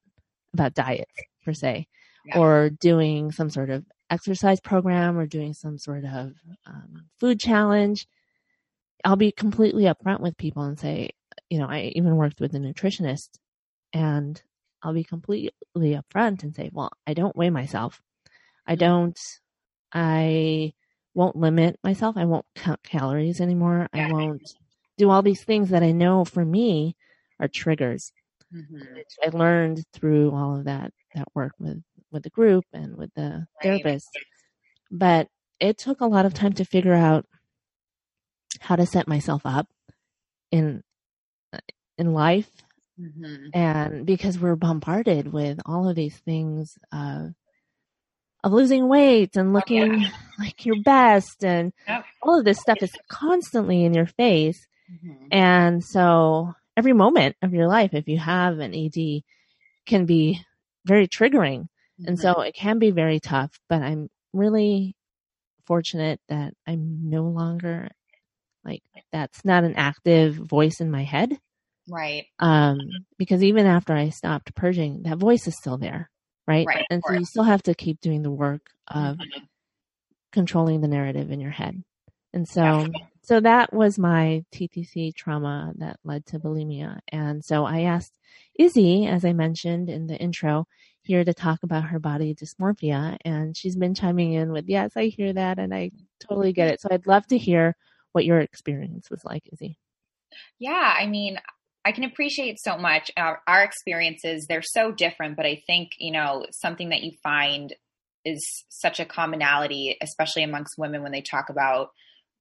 about 0.55 0.75
diets 0.75 1.13
per 1.45 1.53
se, 1.53 1.87
yeah. 2.25 2.39
or 2.39 2.71
doing 2.71 3.33
some 3.33 3.51
sort 3.51 3.71
of 3.71 3.85
exercise 4.11 4.61
program 4.61 5.19
or 5.19 5.27
doing 5.27 5.55
some 5.55 5.79
sort 5.79 6.05
of 6.05 6.33
um, 6.67 7.07
food 7.19 7.41
challenge, 7.41 8.07
I'll 9.05 9.17
be 9.17 9.33
completely 9.33 9.85
upfront 9.85 10.21
with 10.21 10.37
people 10.37 10.63
and 10.65 10.79
say, 10.79 11.11
you 11.49 11.59
know, 11.59 11.67
I 11.67 11.93
even 11.95 12.17
worked 12.17 12.41
with 12.41 12.55
a 12.55 12.59
nutritionist 12.59 13.31
and 13.93 14.41
I'll 14.83 14.95
be 14.95 15.05
completely 15.05 15.53
upfront 15.77 16.43
and 16.43 16.55
say, 16.55 16.71
well, 16.73 16.91
I 17.07 17.15
don't 17.15 17.37
weigh 17.37 17.51
myself. 17.51 18.01
I 18.67 18.73
mm-hmm. 18.73 18.81
don't 18.81 19.21
I 19.93 20.73
won't 21.15 21.37
limit 21.37 21.79
myself. 21.83 22.17
I 22.17 22.25
won't 22.25 22.47
count 22.55 22.83
calories 22.83 23.41
anymore. 23.41 23.89
I 23.93 24.13
won't 24.13 24.43
do 24.97 25.11
all 25.11 25.23
these 25.23 25.43
things 25.43 25.71
that 25.71 25.83
I 25.83 25.93
know 25.93 26.25
for 26.25 26.45
me 26.45 26.97
are 27.41 27.49
triggers. 27.49 28.13
Mm-hmm. 28.55 28.99
I 29.25 29.37
learned 29.37 29.85
through 29.93 30.33
all 30.33 30.57
of 30.57 30.65
that 30.65 30.93
that 31.15 31.29
work 31.35 31.53
with 31.59 31.83
with 32.11 32.23
the 32.23 32.31
group 32.31 32.65
and 32.73 32.97
with 32.97 33.11
the 33.15 33.47
therapist. 33.63 34.09
But 34.91 35.29
it 35.59 35.79
took 35.79 36.01
a 36.01 36.07
lot 36.07 36.27
of 36.27 36.35
time 36.35 36.53
to 36.55 36.65
figure 36.65 36.95
out 36.95 37.27
how 38.61 38.77
to 38.77 38.87
set 38.87 39.07
myself 39.07 39.43
up 39.45 39.69
in 40.51 40.83
in 41.99 42.13
life 42.13 42.51
mm-hmm. 42.99 43.49
and 43.53 44.07
because 44.07 44.39
we're 44.39 44.57
bombarded 44.57 45.33
with 45.33 45.61
all 45.67 45.89
of 45.89 45.95
these 45.95 46.17
things 46.19 46.79
uh, 46.93 47.29
of 48.43 48.53
losing 48.53 48.89
weight 48.89 49.37
and 49.37 49.53
looking 49.53 50.01
yeah. 50.01 50.11
like 50.39 50.65
your 50.65 50.83
best 50.83 51.45
and 51.45 51.73
yep. 51.87 52.05
all 52.23 52.39
of 52.39 52.45
this 52.45 52.59
stuff 52.59 52.79
is 52.83 52.93
constantly 53.09 53.85
in 53.85 53.95
your 53.95 54.07
face. 54.07 54.67
Mm-hmm. 54.91 55.27
And 55.31 55.85
so 55.85 56.55
every 56.77 56.93
moment 56.93 57.37
of 57.43 57.53
your 57.53 57.69
life, 57.69 57.91
if 57.93 58.09
you 58.09 58.19
have 58.19 58.59
an 58.59 58.75
ED, 58.75 59.23
can 59.87 60.07
be 60.07 60.41
very 60.87 61.07
triggering. 61.07 61.69
Mm-hmm. 62.01 62.09
And 62.09 62.19
so 62.19 62.41
it 62.41 62.55
can 62.55 62.79
be 62.79 62.91
very 62.91 63.21
tough, 63.21 63.59
but 63.69 63.83
I'm 63.83 64.09
really 64.33 64.95
fortunate 65.67 66.21
that 66.29 66.55
I'm 66.67 67.11
no 67.11 67.25
longer 67.25 67.89
like 68.65 68.83
that's 69.13 69.45
not 69.45 69.65
an 69.65 69.75
active 69.77 70.35
voice 70.35 70.81
in 70.81 70.91
my 70.91 71.05
head. 71.05 71.39
Right. 71.89 72.27
Um, 72.39 72.79
because 73.19 73.43
even 73.43 73.67
after 73.67 73.95
I 73.95 74.11
stopped 74.11 74.55
purging, 74.55 75.03
that 75.05 75.19
voice 75.19 75.47
is 75.47 75.57
still 75.57 75.79
there 75.79 76.11
right? 76.51 76.67
right 76.67 76.87
and 76.91 77.03
so 77.07 77.15
you 77.15 77.25
still 77.25 77.45
have 77.45 77.63
to 77.63 77.75
keep 77.75 78.01
doing 78.01 78.23
the 78.23 78.31
work 78.31 78.71
of 78.89 79.17
mm-hmm. 79.17 79.45
controlling 80.33 80.81
the 80.81 80.89
narrative 80.89 81.31
in 81.31 81.41
your 81.41 81.51
head. 81.51 81.83
And 82.33 82.47
so, 82.47 82.63
yeah. 82.63 82.89
so 83.23 83.41
that 83.41 83.73
was 83.73 83.99
my 83.99 84.45
TTC 84.53 85.15
trauma 85.15 85.73
that 85.79 85.99
led 86.05 86.27
to 86.27 86.39
bulimia. 86.39 87.01
And 87.09 87.45
so 87.45 87.65
I 87.65 87.83
asked 87.83 88.17
Izzy, 88.57 89.07
as 89.07 89.25
I 89.25 89.33
mentioned 89.33 89.89
in 89.89 90.07
the 90.07 90.17
intro, 90.17 90.67
here 91.11 91.25
to 91.25 91.35
talk 91.35 91.65
about 91.65 91.87
her 91.87 91.99
body 91.99 92.37
dysmorphia. 92.37 93.17
And 93.25 93.57
she's 93.57 93.75
been 93.75 93.97
chiming 93.97 94.33
in 94.33 94.53
with, 94.53 94.69
yes, 94.69 94.93
I 94.95 95.07
hear 95.07 95.33
that 95.33 95.59
and 95.59 95.75
I 95.75 95.91
totally 96.21 96.53
get 96.53 96.69
it. 96.69 96.81
So 96.81 96.89
I'd 96.89 97.09
love 97.09 97.27
to 97.29 97.37
hear 97.37 97.75
what 98.13 98.25
your 98.25 98.39
experience 98.39 99.11
was 99.11 99.25
like, 99.25 99.43
Izzy. 99.53 99.77
Yeah, 100.61 100.95
I 100.97 101.09
mean, 101.09 101.41
I 101.85 101.91
can 101.91 102.05
appreciate 102.05 102.61
so 102.61 102.79
much 102.79 103.11
our, 103.17 103.43
our 103.49 103.65
experiences. 103.65 104.47
They're 104.49 104.63
so 104.63 104.93
different, 104.93 105.37
but 105.37 105.47
I 105.47 105.61
think, 105.67 105.91
you 105.99 106.13
know, 106.13 106.47
something 106.53 106.91
that 106.91 107.03
you 107.03 107.11
find 107.25 107.75
is 108.25 108.65
such 108.69 109.01
a 109.01 109.05
commonality, 109.05 109.97
especially 110.01 110.45
amongst 110.45 110.79
women 110.79 111.03
when 111.03 111.11
they 111.11 111.23
talk 111.23 111.49
about 111.51 111.89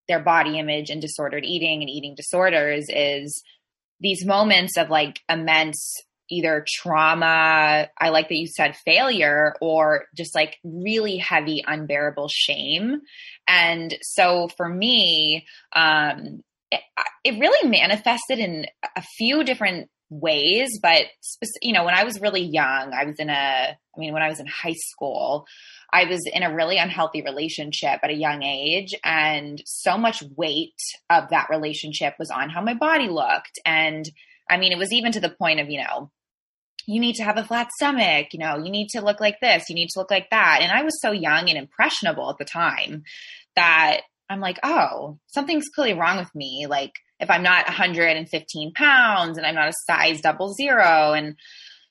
their 0.07 0.19
body 0.19 0.59
image 0.59 0.91
and 0.91 1.01
disordered 1.01 1.43
eating 1.43 1.81
and 1.81 1.89
eating 1.89 2.13
disorders 2.13 2.85
is 2.89 3.41
these 3.99 4.23
moments 4.23 4.77
of 4.77 4.91
like 4.91 5.21
immense 5.27 5.95
either 6.29 6.65
trauma, 6.67 7.89
I 7.97 8.09
like 8.09 8.29
that 8.29 8.35
you 8.35 8.47
said 8.47 8.75
failure, 8.85 9.55
or 9.61 10.05
just 10.15 10.35
like 10.35 10.57
really 10.63 11.17
heavy, 11.17 11.63
unbearable 11.65 12.29
shame. 12.29 13.01
And 13.47 13.95
so 14.01 14.49
for 14.57 14.67
me, 14.67 15.45
um, 15.73 16.43
it, 16.71 16.81
it 17.23 17.39
really 17.39 17.69
manifested 17.69 18.39
in 18.39 18.65
a 18.95 19.01
few 19.17 19.43
different 19.43 19.89
ways 20.09 20.79
but 20.81 21.05
you 21.61 21.71
know 21.71 21.83
when 21.83 21.93
i 21.93 22.03
was 22.03 22.19
really 22.19 22.41
young 22.41 22.93
i 22.93 23.05
was 23.05 23.17
in 23.19 23.29
a 23.29 23.33
i 23.33 23.99
mean 23.99 24.11
when 24.11 24.23
i 24.23 24.27
was 24.27 24.39
in 24.39 24.47
high 24.47 24.75
school 24.75 25.45
i 25.93 26.05
was 26.05 26.19
in 26.33 26.41
a 26.41 26.53
really 26.53 26.77
unhealthy 26.77 27.21
relationship 27.21 27.99
at 28.01 28.09
a 28.09 28.15
young 28.15 28.41
age 28.41 28.95
and 29.03 29.61
so 29.65 29.99
much 29.99 30.23
weight 30.35 30.73
of 31.11 31.29
that 31.29 31.47
relationship 31.51 32.15
was 32.17 32.31
on 32.31 32.49
how 32.49 32.59
my 32.59 32.73
body 32.73 33.07
looked 33.07 33.59
and 33.67 34.09
i 34.49 34.57
mean 34.57 34.71
it 34.71 34.79
was 34.79 34.91
even 34.91 35.11
to 35.11 35.19
the 35.19 35.29
point 35.29 35.59
of 35.59 35.69
you 35.69 35.79
know 35.79 36.09
you 36.89 36.99
need 36.99 37.15
to 37.15 37.23
have 37.23 37.37
a 37.37 37.43
flat 37.43 37.71
stomach 37.71 38.27
you 38.33 38.39
know 38.39 38.57
you 38.57 38.71
need 38.71 38.87
to 38.89 39.01
look 39.01 39.19
like 39.19 39.39
this 39.41 39.69
you 39.69 39.75
need 39.75 39.89
to 39.89 39.99
look 39.99 40.11
like 40.11 40.29
that 40.29 40.59
and 40.61 40.71
i 40.71 40.83
was 40.83 40.99
so 41.01 41.11
young 41.11 41.49
and 41.49 41.57
impressionable 41.57 42.29
at 42.29 42.37
the 42.37 42.45
time 42.45 43.03
that 43.55 44.01
I'm 44.29 44.39
like, 44.39 44.59
oh, 44.63 45.17
something's 45.27 45.69
clearly 45.69 45.99
wrong 45.99 46.17
with 46.17 46.33
me. 46.35 46.67
Like 46.69 46.93
if 47.19 47.29
I'm 47.29 47.43
not 47.43 47.67
115 47.67 48.73
pounds 48.73 49.37
and 49.37 49.45
I'm 49.45 49.55
not 49.55 49.69
a 49.69 49.73
size 49.85 50.21
double 50.21 50.53
zero. 50.53 51.13
And 51.13 51.35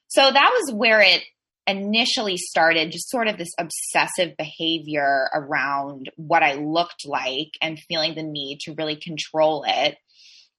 so 0.06 0.20
that 0.22 0.50
was 0.60 0.74
where 0.74 1.00
it 1.00 1.22
initially 1.66 2.38
started 2.38 2.92
just 2.92 3.10
sort 3.10 3.28
of 3.28 3.36
this 3.36 3.52
obsessive 3.58 4.36
behavior 4.38 5.28
around 5.34 6.10
what 6.16 6.42
I 6.42 6.54
looked 6.54 7.04
like 7.06 7.50
and 7.60 7.78
feeling 7.78 8.14
the 8.14 8.22
need 8.22 8.60
to 8.60 8.74
really 8.74 8.96
control 8.96 9.64
it. 9.66 9.96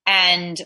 And 0.05 0.57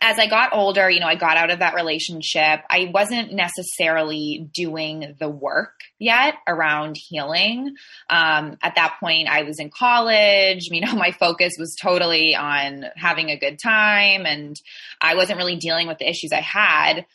as 0.00 0.18
I 0.18 0.28
got 0.28 0.54
older, 0.54 0.88
you 0.88 1.00
know, 1.00 1.06
I 1.06 1.16
got 1.16 1.36
out 1.36 1.50
of 1.50 1.58
that 1.58 1.74
relationship. 1.74 2.60
I 2.70 2.90
wasn't 2.92 3.32
necessarily 3.32 4.48
doing 4.54 5.16
the 5.18 5.28
work 5.28 5.80
yet 5.98 6.34
around 6.46 6.96
healing. 6.96 7.74
Um, 8.08 8.58
at 8.62 8.76
that 8.76 8.96
point, 9.00 9.28
I 9.28 9.42
was 9.42 9.58
in 9.58 9.70
college. 9.70 10.68
You 10.70 10.82
know, 10.82 10.92
my 10.94 11.12
focus 11.12 11.54
was 11.58 11.76
totally 11.80 12.34
on 12.36 12.84
having 12.96 13.30
a 13.30 13.38
good 13.38 13.58
time, 13.62 14.26
and 14.26 14.56
I 15.00 15.14
wasn't 15.14 15.38
really 15.38 15.56
dealing 15.56 15.88
with 15.88 15.98
the 15.98 16.08
issues 16.08 16.32
I 16.32 16.40
had. 16.40 17.06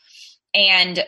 And 0.54 1.04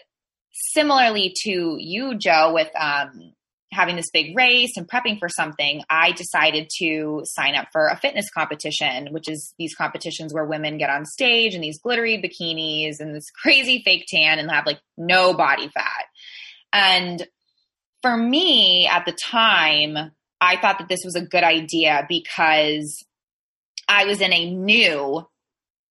similarly 0.73 1.33
to 1.43 1.77
you, 1.79 2.15
Joe, 2.17 2.53
with 2.53 2.69
um, 2.79 3.33
having 3.75 3.95
this 3.95 4.09
big 4.11 4.35
race 4.35 4.77
and 4.77 4.87
prepping 4.87 5.19
for 5.19 5.29
something, 5.29 5.83
I 5.89 6.11
decided 6.13 6.69
to 6.79 7.21
sign 7.25 7.55
up 7.55 7.67
for 7.71 7.87
a 7.87 7.97
fitness 7.97 8.29
competition, 8.31 9.09
which 9.11 9.29
is 9.29 9.53
these 9.59 9.75
competitions 9.75 10.33
where 10.33 10.45
women 10.45 10.77
get 10.77 10.89
on 10.89 11.05
stage 11.05 11.53
in 11.53 11.61
these 11.61 11.79
glittery 11.79 12.17
bikinis 12.17 12.99
and 12.99 13.13
this 13.13 13.29
crazy 13.31 13.81
fake 13.83 14.05
tan 14.07 14.39
and 14.39 14.49
have 14.49 14.65
like 14.65 14.79
no 14.97 15.33
body 15.33 15.69
fat. 15.69 16.05
And 16.73 17.27
for 18.01 18.15
me 18.15 18.87
at 18.87 19.05
the 19.05 19.11
time, 19.11 20.11
I 20.41 20.57
thought 20.57 20.79
that 20.79 20.89
this 20.89 21.01
was 21.03 21.15
a 21.15 21.25
good 21.25 21.43
idea 21.43 22.05
because 22.07 23.03
I 23.87 24.05
was 24.05 24.21
in 24.21 24.33
a 24.33 24.51
new 24.51 25.27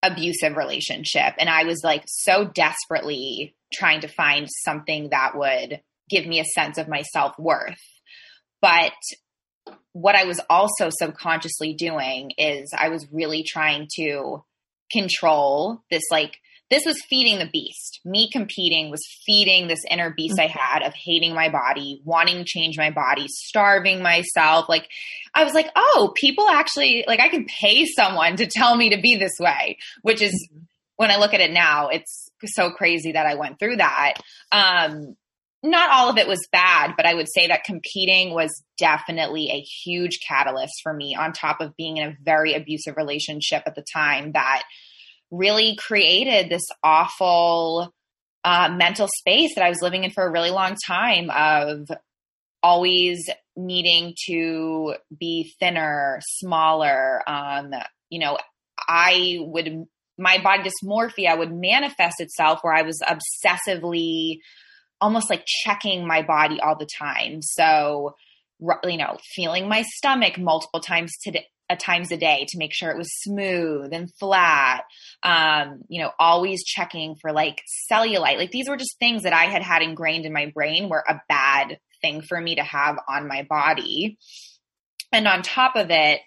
abusive 0.03 0.57
relationship 0.57 1.35
and 1.39 1.49
I 1.49 1.65
was 1.65 1.83
like 1.83 2.05
so 2.07 2.45
desperately 2.45 3.55
trying 3.73 4.01
to 4.01 4.09
find 4.09 4.49
something 4.65 5.09
that 5.11 5.37
would 5.37 5.81
give 6.09 6.27
me 6.27 6.41
a 6.41 6.45
sense 6.45 6.79
of 6.79 6.89
my 6.89 7.03
self 7.03 7.39
worth. 7.39 7.81
But 8.61 8.93
what 9.93 10.17
I 10.17 10.25
was 10.25 10.41
also 10.51 10.91
subconsciously 10.91 11.75
doing 11.75 12.33
is 12.37 12.73
I 12.77 12.89
was 12.89 13.07
really 13.13 13.45
trying 13.45 13.89
to 13.97 14.45
control 14.91 15.83
this 15.91 16.03
like 16.11 16.39
this 16.71 16.87
was 16.87 17.01
feeding 17.09 17.39
the 17.39 17.51
beast. 17.53 18.01
Me 18.05 18.29
competing 18.31 18.91
was 18.91 19.07
feeding 19.27 19.69
this 19.69 19.85
inner 19.91 20.13
beast 20.17 20.41
I 20.41 20.47
had 20.47 20.83
of 20.83 20.95
hating 20.95 21.35
my 21.35 21.51
body, 21.51 22.01
wanting 22.05 22.39
to 22.39 22.45
change 22.45 22.79
my 22.79 22.91
body, 22.91 23.27
starving 23.29 24.03
myself. 24.03 24.69
Like, 24.69 24.89
I 25.35 25.45
was 25.45 25.53
like, 25.53 25.71
oh, 25.77 26.13
people 26.17 26.49
actually, 26.49 27.05
like, 27.07 27.21
I 27.21 27.29
can 27.29 27.45
pay 27.45 27.85
someone 27.85 28.37
to 28.37 28.47
tell 28.47 28.75
me 28.75 28.91
to 28.91 29.01
be 29.01 29.17
this 29.17 29.35
way, 29.39 29.77
which 30.03 30.23
is, 30.23 30.33
mm-hmm. 30.33 30.65
when 30.97 31.11
I 31.11 31.19
look 31.19 31.35
at 31.35 31.41
it 31.41 31.53
now, 31.53 31.89
it's 31.89 32.31
so 32.47 32.71
crazy 32.71 33.13
that 33.13 33.27
I 33.27 33.35
went 33.35 33.59
through 33.59 33.77
that. 33.77 34.15
Um, 34.51 35.17
not 35.65 35.91
all 35.91 36.11
of 36.11 36.19
it 36.19 36.29
was 36.29 36.47
bad, 36.53 36.93
but 36.95 37.07
I 37.07 37.15
would 37.15 37.29
say 37.33 37.47
that 37.47 37.65
competing 37.65 38.35
was 38.35 38.63
definitely 38.77 39.49
a 39.51 39.61
huge 39.61 40.21
catalyst 40.27 40.75
for 40.83 40.93
me, 40.93 41.17
on 41.17 41.33
top 41.33 41.63
of 41.63 41.75
being 41.75 41.97
in 41.97 42.09
a 42.09 42.17
very 42.23 42.53
abusive 42.53 42.99
relationship 42.99 43.63
at 43.65 43.75
the 43.75 43.85
time 43.95 44.33
that 44.33 44.63
really 45.31 45.75
created 45.77 46.51
this 46.51 46.67
awful 46.83 47.95
uh, 48.45 48.69
mental 48.77 49.09
space 49.19 49.55
that 49.55 49.65
I 49.65 49.71
was 49.71 49.81
living 49.81 50.05
in 50.05 50.11
for 50.11 50.27
a 50.27 50.31
really 50.31 50.51
long 50.51 50.77
time 50.87 51.31
of 51.31 51.89
always 52.63 53.29
needing 53.57 54.15
to 54.27 54.97
be 55.19 55.55
thinner, 55.59 56.21
smaller. 56.41 57.23
Um, 57.27 57.73
you 58.11 58.19
know, 58.19 58.37
I 58.87 59.39
would, 59.41 59.87
my 60.19 60.43
body 60.43 60.69
dysmorphia 60.69 61.39
would 61.39 61.53
manifest 61.53 62.17
itself 62.21 62.59
where 62.61 62.75
I 62.75 62.83
was 62.83 63.01
obsessively 63.01 64.41
almost 65.01 65.31
like 65.31 65.45
checking 65.47 66.07
my 66.07 66.23
body 66.23 66.61
all 66.61 66.77
the 66.77 66.89
time. 66.99 67.43
So, 67.43 68.15
you 68.85 68.97
know, 68.97 69.19
feeling 69.35 69.69
my 69.69 69.83
stomach 69.83 70.39
multiple 70.39 70.81
times 70.81 71.13
today, 71.23 71.47
uh, 71.71 71.77
times 71.77 72.13
a 72.13 72.17
day 72.17 72.45
to 72.49 72.59
make 72.59 72.75
sure 72.75 72.91
it 72.91 72.99
was 72.99 73.09
smooth 73.23 73.93
and 73.93 74.11
flat. 74.21 74.85
Um, 75.23 75.81
you 75.89 76.03
know, 76.03 76.11
always 76.19 76.63
checking 76.65 77.17
for 77.17 77.33
like 77.33 77.63
cellulite. 77.91 78.37
Like 78.37 78.51
these 78.51 78.69
were 78.69 78.77
just 78.77 78.99
things 78.99 79.23
that 79.23 79.33
I 79.33 79.45
had 79.45 79.63
had 79.63 79.83
ingrained 79.83 80.27
in 80.27 80.33
my 80.33 80.53
brain 80.55 80.89
were 80.89 81.05
a 81.09 81.21
bad 81.29 81.79
thing 82.03 82.21
for 82.21 82.41
me 82.41 82.57
to 82.57 82.63
have 82.63 82.99
on 83.09 83.29
my 83.29 83.47
body. 83.49 84.19
And 85.11 85.27
on 85.27 85.43
top 85.43 85.77
of 85.77 85.91
it, 85.91 86.21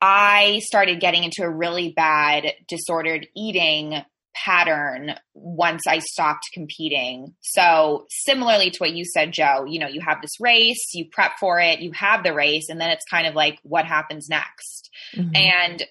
I 0.00 0.60
started 0.64 1.00
getting 1.00 1.24
into 1.24 1.42
a 1.42 1.50
really 1.50 1.92
bad 1.96 2.52
disordered 2.68 3.26
eating 3.34 4.02
pattern 4.34 5.14
once 5.32 5.82
I 5.88 5.98
stopped 5.98 6.44
competing. 6.52 7.34
So, 7.40 8.06
similarly 8.08 8.70
to 8.70 8.78
what 8.78 8.92
you 8.92 9.04
said, 9.04 9.32
Joe, 9.32 9.64
you 9.66 9.78
know, 9.78 9.86
you 9.86 10.00
have 10.00 10.20
this 10.20 10.40
race, 10.40 10.90
you 10.92 11.06
prep 11.10 11.32
for 11.38 11.60
it, 11.60 11.80
you 11.80 11.92
have 11.92 12.24
the 12.24 12.34
race, 12.34 12.68
and 12.68 12.80
then 12.80 12.90
it's 12.90 13.04
kind 13.10 13.26
of 13.26 13.34
like 13.34 13.58
what 13.62 13.86
happens 13.86 14.28
next. 14.28 14.90
Mm-hmm. 15.16 15.34
And 15.34 15.82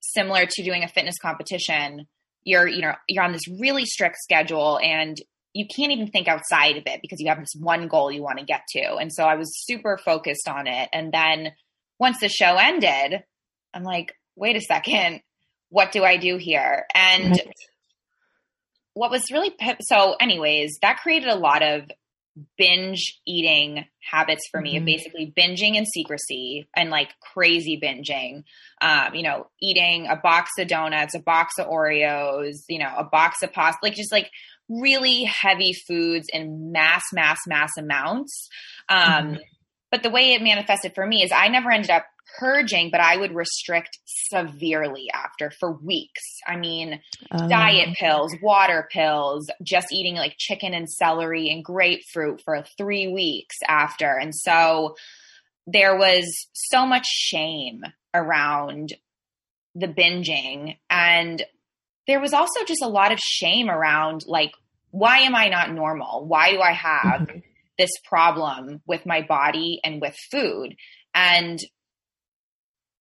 similar 0.00 0.46
to 0.46 0.62
doing 0.62 0.84
a 0.84 0.88
fitness 0.88 1.16
competition, 1.20 2.06
you're, 2.44 2.66
you 2.66 2.82
know, 2.82 2.94
you're 3.08 3.24
on 3.24 3.32
this 3.32 3.48
really 3.60 3.84
strict 3.84 4.16
schedule 4.22 4.78
and 4.82 5.16
you 5.52 5.66
can't 5.66 5.92
even 5.92 6.08
think 6.08 6.28
outside 6.28 6.76
of 6.76 6.84
it 6.86 7.00
because 7.02 7.20
you 7.20 7.28
have 7.28 7.40
this 7.40 7.54
one 7.58 7.88
goal 7.88 8.12
you 8.12 8.22
want 8.22 8.38
to 8.38 8.44
get 8.44 8.62
to. 8.70 8.96
And 8.96 9.12
so 9.12 9.24
I 9.24 9.34
was 9.34 9.50
super 9.64 9.98
focused 9.98 10.48
on 10.48 10.66
it. 10.66 10.88
And 10.92 11.12
then 11.12 11.52
once 11.98 12.20
the 12.20 12.28
show 12.28 12.56
ended, 12.56 13.24
I'm 13.74 13.82
like, 13.82 14.14
wait 14.36 14.56
a 14.56 14.60
second, 14.60 15.20
what 15.68 15.92
do 15.92 16.04
I 16.04 16.16
do 16.16 16.36
here? 16.36 16.86
And 16.94 17.30
right 17.30 17.54
what 19.00 19.10
was 19.10 19.30
really 19.32 19.50
so 19.80 20.14
anyways 20.20 20.78
that 20.82 20.98
created 20.98 21.30
a 21.30 21.34
lot 21.34 21.62
of 21.62 21.90
binge 22.58 23.18
eating 23.26 23.86
habits 24.10 24.42
for 24.50 24.60
me 24.60 24.74
mm-hmm. 24.74 24.82
of 24.82 24.84
basically 24.84 25.32
binging 25.34 25.74
in 25.74 25.86
secrecy 25.86 26.68
and 26.76 26.90
like 26.90 27.08
crazy 27.32 27.80
binging 27.82 28.44
um, 28.82 29.14
you 29.14 29.22
know 29.22 29.46
eating 29.62 30.06
a 30.06 30.16
box 30.16 30.50
of 30.58 30.68
donuts 30.68 31.14
a 31.14 31.18
box 31.18 31.54
of 31.58 31.66
oreos 31.66 32.56
you 32.68 32.78
know 32.78 32.92
a 32.98 33.04
box 33.04 33.42
of 33.42 33.50
pasta 33.54 33.78
like 33.82 33.94
just 33.94 34.12
like 34.12 34.30
really 34.68 35.24
heavy 35.24 35.72
foods 35.72 36.26
in 36.30 36.70
mass 36.70 37.04
mass 37.14 37.38
mass 37.46 37.70
amounts 37.78 38.50
um, 38.90 39.00
mm-hmm. 39.00 39.34
but 39.90 40.02
the 40.02 40.10
way 40.10 40.34
it 40.34 40.42
manifested 40.42 40.92
for 40.94 41.06
me 41.06 41.22
is 41.22 41.32
i 41.32 41.48
never 41.48 41.70
ended 41.70 41.90
up 41.90 42.04
purging, 42.38 42.90
but 42.90 43.00
I 43.00 43.16
would 43.16 43.34
restrict 43.34 43.98
severely 44.06 45.08
after 45.12 45.50
for 45.50 45.72
weeks. 45.72 46.22
I 46.46 46.56
mean, 46.56 47.00
um, 47.30 47.48
diet 47.48 47.96
pills, 47.96 48.34
water 48.42 48.88
pills, 48.92 49.50
just 49.62 49.92
eating 49.92 50.14
like 50.14 50.34
chicken 50.38 50.74
and 50.74 50.88
celery 50.88 51.50
and 51.50 51.64
grapefruit 51.64 52.42
for 52.44 52.64
three 52.76 53.08
weeks 53.08 53.56
after. 53.68 54.16
And 54.18 54.34
so 54.34 54.96
there 55.66 55.96
was 55.96 56.48
so 56.52 56.86
much 56.86 57.06
shame 57.06 57.82
around 58.14 58.94
the 59.74 59.86
binging. 59.88 60.78
And 60.88 61.44
there 62.06 62.20
was 62.20 62.32
also 62.32 62.64
just 62.66 62.82
a 62.82 62.88
lot 62.88 63.12
of 63.12 63.18
shame 63.20 63.70
around 63.70 64.24
like, 64.26 64.52
why 64.90 65.18
am 65.18 65.34
I 65.34 65.48
not 65.48 65.72
normal? 65.72 66.26
Why 66.26 66.50
do 66.52 66.60
I 66.60 66.72
have 66.72 67.20
mm-hmm. 67.20 67.38
this 67.78 67.90
problem 68.04 68.82
with 68.86 69.06
my 69.06 69.22
body 69.22 69.80
and 69.84 70.00
with 70.00 70.16
food? 70.30 70.74
And 71.14 71.58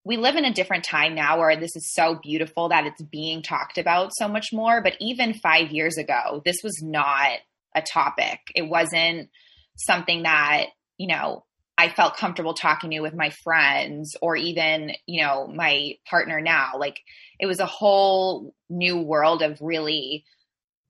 we 0.04 0.18
live 0.18 0.36
in 0.36 0.46
a 0.46 0.54
different 0.54 0.86
time 0.86 1.14
now 1.14 1.38
where 1.38 1.60
this 1.60 1.76
is 1.76 1.94
so 1.94 2.20
beautiful 2.22 2.70
that 2.70 2.86
it's 2.86 3.02
being 3.02 3.42
talked 3.42 3.78
about 3.78 4.12
so 4.14 4.28
much 4.28 4.48
more. 4.54 4.82
But 4.82 4.96
even 5.00 5.34
five 5.34 5.72
years 5.72 5.98
ago, 5.98 6.42
this 6.46 6.58
was 6.64 6.82
not 6.82 7.40
a 7.76 7.82
topic. 7.82 8.40
It 8.56 8.64
wasn't 8.64 9.30
something 9.78 10.24
that, 10.24 10.68
you 10.98 11.08
know, 11.08 11.46
I 11.78 11.90
felt 11.90 12.18
comfortable 12.18 12.54
talking 12.54 12.92
to 12.92 13.00
with 13.00 13.14
my 13.14 13.32
friends 13.44 14.16
or 14.22 14.36
even, 14.36 14.92
you 15.06 15.24
know, 15.24 15.48
my 15.48 15.94
partner 16.10 16.42
now. 16.42 16.74
Like 16.78 17.00
it 17.40 17.46
was 17.46 17.60
a 17.60 17.66
whole 17.66 18.54
new 18.70 18.98
world 18.98 19.42
of 19.42 19.62
really 19.62 20.26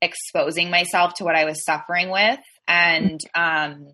exposing 0.02 0.72
myself 0.72 1.13
to 1.15 1.24
what 1.24 1.36
I 1.36 1.45
was 1.45 1.63
suffering 1.63 2.10
with. 2.10 2.39
And 2.67 3.19
um, 3.36 3.88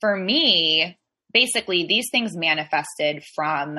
for 0.00 0.16
me, 0.16 0.98
basically 1.32 1.86
these 1.86 2.08
things 2.10 2.36
manifested 2.36 3.24
from 3.34 3.78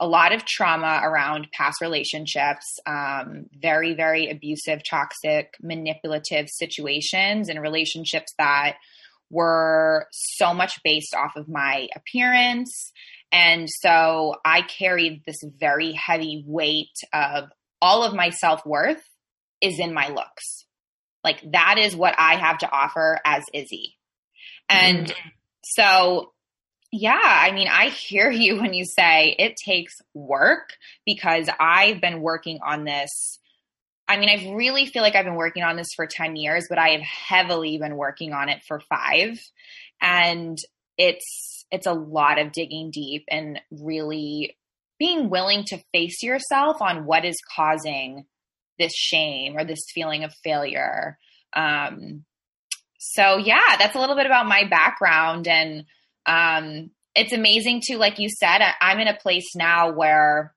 a 0.00 0.06
lot 0.06 0.32
of 0.32 0.44
trauma 0.44 1.00
around 1.02 1.48
past 1.52 1.80
relationships, 1.80 2.78
um, 2.86 3.46
very, 3.52 3.94
very 3.94 4.28
abusive, 4.28 4.82
toxic, 4.88 5.54
manipulative 5.62 6.48
situations 6.48 7.48
and 7.48 7.60
relationships 7.62 8.32
that 8.38 8.74
were 9.30 10.06
so 10.12 10.52
much 10.52 10.80
based 10.82 11.14
off 11.14 11.36
of 11.36 11.48
my 11.48 11.88
appearance. 11.94 12.92
And 13.30 13.68
so 13.70 14.36
I 14.44 14.62
carried 14.62 15.22
this 15.26 15.38
very 15.58 15.92
heavy 15.92 16.44
weight 16.46 16.94
of 17.12 17.50
all 17.80 18.04
of 18.04 18.14
my 18.14 18.30
self 18.30 18.64
worth 18.66 19.02
is 19.60 19.78
in 19.78 19.94
my 19.94 20.08
looks. 20.08 20.66
Like 21.22 21.40
that 21.52 21.76
is 21.78 21.96
what 21.96 22.14
I 22.18 22.36
have 22.36 22.58
to 22.58 22.70
offer 22.70 23.18
as 23.24 23.44
Izzy. 23.52 23.96
And 24.68 25.06
mm. 25.06 25.14
so 25.62 26.32
yeah, 26.96 27.20
I 27.20 27.50
mean, 27.50 27.66
I 27.68 27.88
hear 27.88 28.30
you 28.30 28.60
when 28.60 28.72
you 28.72 28.84
say 28.84 29.34
it 29.38 29.56
takes 29.56 30.00
work 30.14 30.74
because 31.04 31.48
I've 31.58 32.00
been 32.00 32.20
working 32.20 32.60
on 32.64 32.84
this 32.84 33.38
I 34.06 34.18
mean, 34.18 34.28
I 34.28 34.54
really 34.54 34.84
feel 34.84 35.02
like 35.02 35.14
I've 35.14 35.24
been 35.24 35.34
working 35.34 35.62
on 35.62 35.76
this 35.76 35.94
for 35.96 36.06
10 36.06 36.36
years, 36.36 36.66
but 36.68 36.78
I 36.78 36.90
have 36.90 37.00
heavily 37.00 37.78
been 37.78 37.96
working 37.96 38.34
on 38.34 38.50
it 38.50 38.62
for 38.68 38.80
five. 38.80 39.40
And 40.00 40.58
it's, 40.98 41.64
it's 41.70 41.86
a 41.86 41.94
lot 41.94 42.38
of 42.38 42.52
digging 42.52 42.90
deep 42.90 43.24
and 43.30 43.60
really 43.70 44.58
being 44.98 45.30
willing 45.30 45.64
to 45.68 45.82
face 45.92 46.22
yourself 46.22 46.82
on 46.82 47.06
what 47.06 47.24
is 47.24 47.36
causing 47.56 48.26
this 48.78 48.92
shame 48.94 49.56
or 49.56 49.64
this 49.64 49.86
feeling 49.94 50.22
of 50.22 50.34
failure. 50.44 51.18
Um, 51.56 52.26
so 52.98 53.38
yeah, 53.38 53.76
that's 53.78 53.96
a 53.96 54.00
little 54.00 54.16
bit 54.16 54.26
about 54.26 54.46
my 54.46 54.64
background 54.68 55.48
and, 55.48 55.86
um, 56.26 56.90
it's 57.14 57.32
amazing 57.32 57.80
to, 57.84 57.98
like 57.98 58.18
you 58.18 58.28
said, 58.28 58.60
I'm 58.80 58.98
in 58.98 59.08
a 59.08 59.16
place 59.16 59.54
now 59.54 59.92
where 59.92 60.54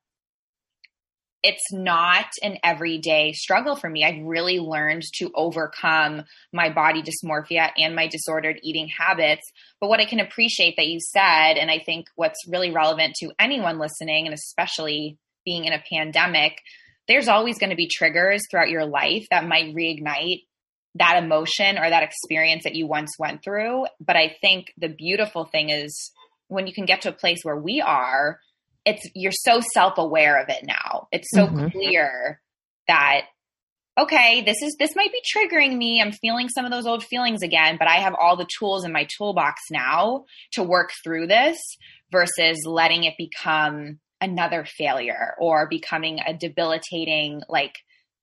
it's 1.44 1.72
not 1.72 2.26
an 2.42 2.58
everyday 2.64 3.32
struggle 3.32 3.76
for 3.76 3.90
me. 3.90 4.04
I've 4.04 4.26
really 4.26 4.60
learned 4.60 5.04
to 5.16 5.32
overcome 5.36 6.24
my 6.52 6.70
body 6.70 7.04
dysmorphia 7.04 7.70
and 7.78 7.96
my 7.96 8.08
disordered 8.08 8.60
eating 8.64 8.88
habits. 8.88 9.50
But 9.80 9.90
what 9.90 10.00
I 10.00 10.06
can 10.06 10.20
appreciate 10.20 10.76
that 10.78 10.88
you 10.88 11.00
said, 11.00 11.54
and 11.54 11.70
I 11.70 11.80
think 11.80 12.08
what's 12.16 12.48
really 12.48 12.72
relevant 12.72 13.16
to 13.20 13.32
anyone 13.40 13.78
listening, 13.78 14.26
and 14.26 14.34
especially 14.34 15.18
being 15.46 15.66
in 15.66 15.74
a 15.74 15.84
pandemic, 15.90 16.60
there's 17.08 17.28
always 17.28 17.60
going 17.60 17.70
to 17.70 17.76
be 17.76 17.88
triggers 17.88 18.44
throughout 18.50 18.70
your 18.70 18.86
life 18.86 19.28
that 19.30 19.48
might 19.48 19.76
reignite 19.76 20.47
that 20.98 21.22
emotion 21.24 21.78
or 21.78 21.90
that 21.90 22.04
experience 22.04 22.64
that 22.64 22.76
you 22.76 22.88
once 22.88 23.12
went 23.20 23.44
through. 23.44 23.86
But 24.00 24.16
I 24.16 24.36
think 24.42 24.74
the 24.78 24.90
beautiful 24.90 25.46
thing 25.46 25.70
is 25.70 26.12
when 26.48 26.68
you 26.68 26.74
can 26.74 26.86
get 26.86 27.02
to 27.02 27.10
a 27.10 27.14
place 27.14 27.40
where 27.44 27.58
we 27.58 27.82
are 27.82 28.40
it's 28.88 29.06
you're 29.14 29.34
so 29.34 29.60
self-aware 29.74 30.42
of 30.42 30.48
it 30.48 30.64
now. 30.64 31.10
It's 31.12 31.30
so 31.32 31.46
mm-hmm. 31.46 31.68
clear 31.68 32.42
that 32.88 33.24
okay, 34.00 34.42
this 34.44 34.62
is 34.62 34.76
this 34.80 34.96
might 34.96 35.12
be 35.12 35.22
triggering 35.36 35.76
me. 35.76 36.02
I'm 36.02 36.14
feeling 36.14 36.48
some 36.48 36.66
of 36.66 36.72
those 36.72 36.88
old 36.88 37.04
feelings 37.04 37.42
again, 37.44 37.76
but 37.78 37.90
I 37.90 37.96
have 37.96 38.16
all 38.16 38.38
the 38.38 38.48
tools 38.58 38.86
in 38.86 38.94
my 38.94 39.06
toolbox 39.18 39.62
now 39.72 40.24
to 40.54 40.64
work 40.64 40.92
through 41.04 41.28
this 41.28 41.58
versus 42.12 42.64
letting 42.66 43.04
it 43.04 43.16
become 43.18 44.00
another 44.22 44.66
failure 44.66 45.36
or 45.38 45.68
becoming 45.68 46.20
a 46.26 46.34
debilitating 46.34 47.42
like 47.50 47.76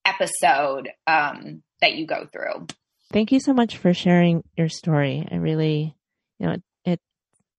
episode 0.07 0.91
um, 1.07 1.63
that 1.81 1.95
you 1.95 2.07
go 2.07 2.27
through. 2.33 2.67
Thank 3.13 3.33
you 3.33 3.41
so 3.41 3.53
much 3.53 3.77
for 3.77 3.95
sharing 3.95 4.43
your 4.57 4.69
story. 4.69 5.27
I 5.31 5.37
really, 5.37 5.97
you 6.39 6.47
know, 6.47 6.53
it, 6.55 6.63
it 6.85 7.01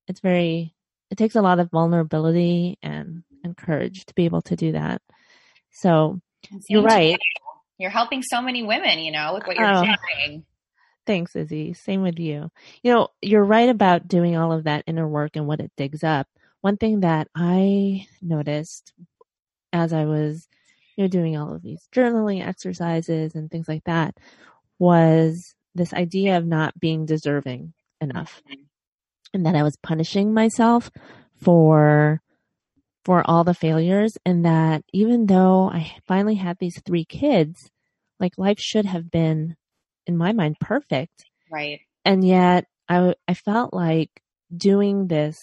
it's 0.08 0.19
very 0.19 0.75
it 1.12 1.17
takes 1.17 1.36
a 1.36 1.41
lot 1.41 1.60
of 1.60 1.71
vulnerability 1.71 2.78
and, 2.82 3.23
and 3.43 3.56
courage 3.56 4.06
to 4.06 4.15
be 4.15 4.25
able 4.25 4.41
to 4.43 4.56
do 4.56 4.71
that. 4.73 5.01
So 5.71 6.19
you're 6.67 6.84
right. 6.84 7.17
You're 7.78 7.89
helping 7.89 8.23
so 8.23 8.41
many 8.41 8.63
women, 8.63 8.99
you 8.99 9.12
know, 9.12 9.34
with 9.34 9.45
what 9.45 9.58
you're 9.58 9.67
oh, 9.69 9.84
sharing. 9.84 10.45
Thanks, 11.06 11.36
Izzy. 11.36 11.73
Same 11.73 12.01
with 12.01 12.19
you. 12.19 12.49
You 12.82 12.93
know, 12.93 13.08
you're 13.21 13.43
right 13.43 13.69
about 13.69 14.08
doing 14.08 14.38
all 14.38 14.51
of 14.51 14.63
that 14.63 14.84
inner 14.88 15.08
work 15.08 15.36
and 15.36 15.45
what 15.45 15.60
it 15.60 15.71
digs 15.78 16.04
up. 16.04 16.28
One 16.62 16.78
thing 16.78 17.01
that 17.01 17.28
I 17.36 18.08
noticed 18.21 18.93
as 19.71 19.93
I 19.93 20.06
was, 20.06 20.47
you 20.95 21.03
know, 21.03 21.08
doing 21.08 21.38
all 21.38 21.53
of 21.53 21.62
these 21.62 21.88
journaling 21.93 22.45
exercises 22.45 23.36
and 23.36 23.49
things 23.49 23.67
like 23.67 23.84
that 23.86 24.15
was 24.79 25.55
this 25.73 25.93
idea 25.93 26.38
of 26.38 26.45
not 26.45 26.79
being 26.79 27.05
deserving 27.05 27.73
enough. 28.01 28.41
Mm-hmm 28.47 28.63
and 29.36 29.45
that 29.45 29.55
I 29.55 29.63
was 29.63 29.75
punishing 29.84 30.34
myself 30.34 30.89
for 31.36 32.21
for 33.03 33.21
all 33.29 33.43
the 33.43 33.53
failures 33.53 34.17
and 34.25 34.45
that 34.45 34.84
even 34.93 35.27
though 35.27 35.69
I 35.69 35.97
finally 36.08 36.36
had 36.36 36.58
these 36.58 36.81
three 36.81 37.05
kids, 37.05 37.69
like 38.19 38.38
life 38.38 38.60
should 38.60 38.86
have 38.86 39.12
been 39.12 39.58
in 40.08 40.17
my 40.17 40.31
mind 40.31 40.55
perfect. 40.60 41.25
Right. 41.51 41.81
And 42.05 42.25
yet 42.25 42.65
I 42.88 43.13
I 43.27 43.34
felt 43.34 43.73
like 43.73 44.10
doing 44.55 45.08
this 45.08 45.38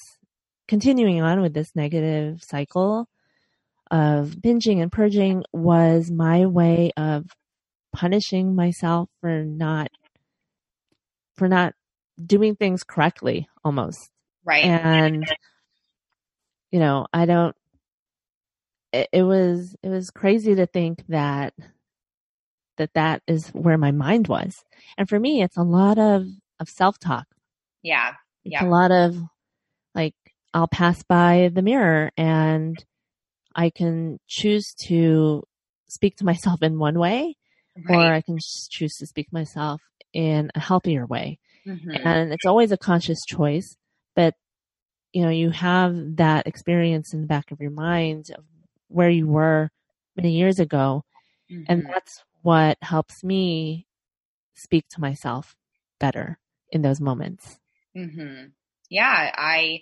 continuing 0.67 1.21
on 1.21 1.43
with 1.43 1.53
this 1.53 1.77
negative 1.77 2.43
cycle 2.43 3.07
of 3.93 4.31
binging 4.31 4.83
and 4.83 4.91
purging 4.91 5.45
was 5.53 6.11
my 6.11 6.47
way 6.47 6.91
of 6.97 7.27
punishing 7.95 8.57
myself 8.57 9.11
for 9.21 9.45
not 9.45 9.89
for 11.37 11.47
not 11.47 11.75
doing 12.25 12.57
things 12.57 12.83
correctly 12.85 13.49
almost. 13.65 14.11
Right. 14.45 14.65
And, 14.65 15.27
you 16.71 16.81
know, 16.81 17.07
I 17.13 17.27
don't, 17.27 17.55
it, 18.93 19.09
it 19.13 19.23
was, 19.23 19.77
it 19.83 19.89
was 19.89 20.11
crazy 20.11 20.55
to 20.55 20.67
think 20.67 21.05
that, 21.09 21.55
that 22.79 22.95
that 22.95 23.23
is 23.27 23.49
where 23.49 23.79
my 23.79 23.93
mind 23.93 24.29
was. 24.29 24.65
And 24.97 25.09
for 25.09 25.19
me, 25.19 25.43
it's 25.43 25.57
a 25.57 25.63
lot 25.63 25.99
of, 25.99 26.27
of 26.61 26.69
self 26.69 26.99
talk. 26.99 27.27
Yeah. 27.83 28.15
It's 28.45 28.55
yeah. 28.55 28.65
a 28.65 28.69
lot 28.69 28.91
of 28.91 29.17
like, 29.95 30.15
I'll 30.55 30.69
pass 30.69 31.03
by 31.03 31.51
the 31.53 31.63
mirror 31.63 32.11
and 32.17 32.83
I 33.55 33.71
can 33.71 34.19
choose 34.27 34.75
to 34.87 35.43
speak 35.89 36.17
to 36.17 36.25
myself 36.25 36.63
in 36.63 36.79
one 36.79 36.99
way, 36.99 37.37
right. 37.89 37.97
or 37.97 38.13
I 38.13 38.21
can 38.21 38.39
choose 38.71 38.97
to 38.97 39.07
speak 39.07 39.29
to 39.29 39.35
myself 39.35 39.81
in 40.13 40.51
a 40.55 40.61
healthier 40.61 41.07
way. 41.07 41.39
Mm-hmm. 41.67 42.07
And 42.07 42.33
it's 42.33 42.47
always 42.47 42.73
a 42.73 42.77
conscious 42.77 43.25
choice, 43.27 43.77
but 44.17 44.35
you 45.13 45.23
know, 45.23 45.31
you 45.31 45.51
have 45.51 46.17
that 46.17 46.47
experience 46.47 47.13
in 47.13 47.21
the 47.21 47.27
back 47.27 47.51
of 47.51 47.61
your 47.61 47.71
mind 47.71 48.31
of 48.37 48.45
where 48.89 49.11
you 49.11 49.27
were 49.27 49.71
many 50.17 50.33
years 50.33 50.59
ago. 50.59 51.05
Mm-hmm. 51.51 51.65
And 51.69 51.87
that's 51.87 52.25
what 52.43 52.79
helps 52.81 53.23
me 53.23 53.87
speak 54.55 54.89
to 54.91 55.01
myself 55.01 55.55
better 56.01 56.39
in 56.71 56.83
those 56.83 57.01
moments. 57.01 57.59
Mm-hmm. 57.97 58.47
Yeah, 58.89 59.33
I 59.35 59.81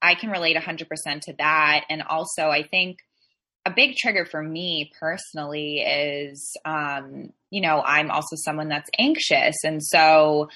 I 0.00 0.14
can 0.14 0.30
relate 0.30 0.56
100% 0.56 0.86
to 1.22 1.34
that 1.38 1.84
and 1.90 2.02
also 2.02 2.48
I 2.48 2.62
think 2.62 2.98
a 3.66 3.70
big 3.70 3.96
trigger 3.96 4.24
for 4.24 4.42
me 4.42 4.90
personally 4.98 5.80
is 5.80 6.56
um 6.64 7.32
you 7.50 7.62
know, 7.62 7.82
I'm 7.82 8.10
also 8.10 8.36
someone 8.36 8.68
that's 8.68 8.90
anxious 8.98 9.56
and 9.64 9.82
so 9.82 10.48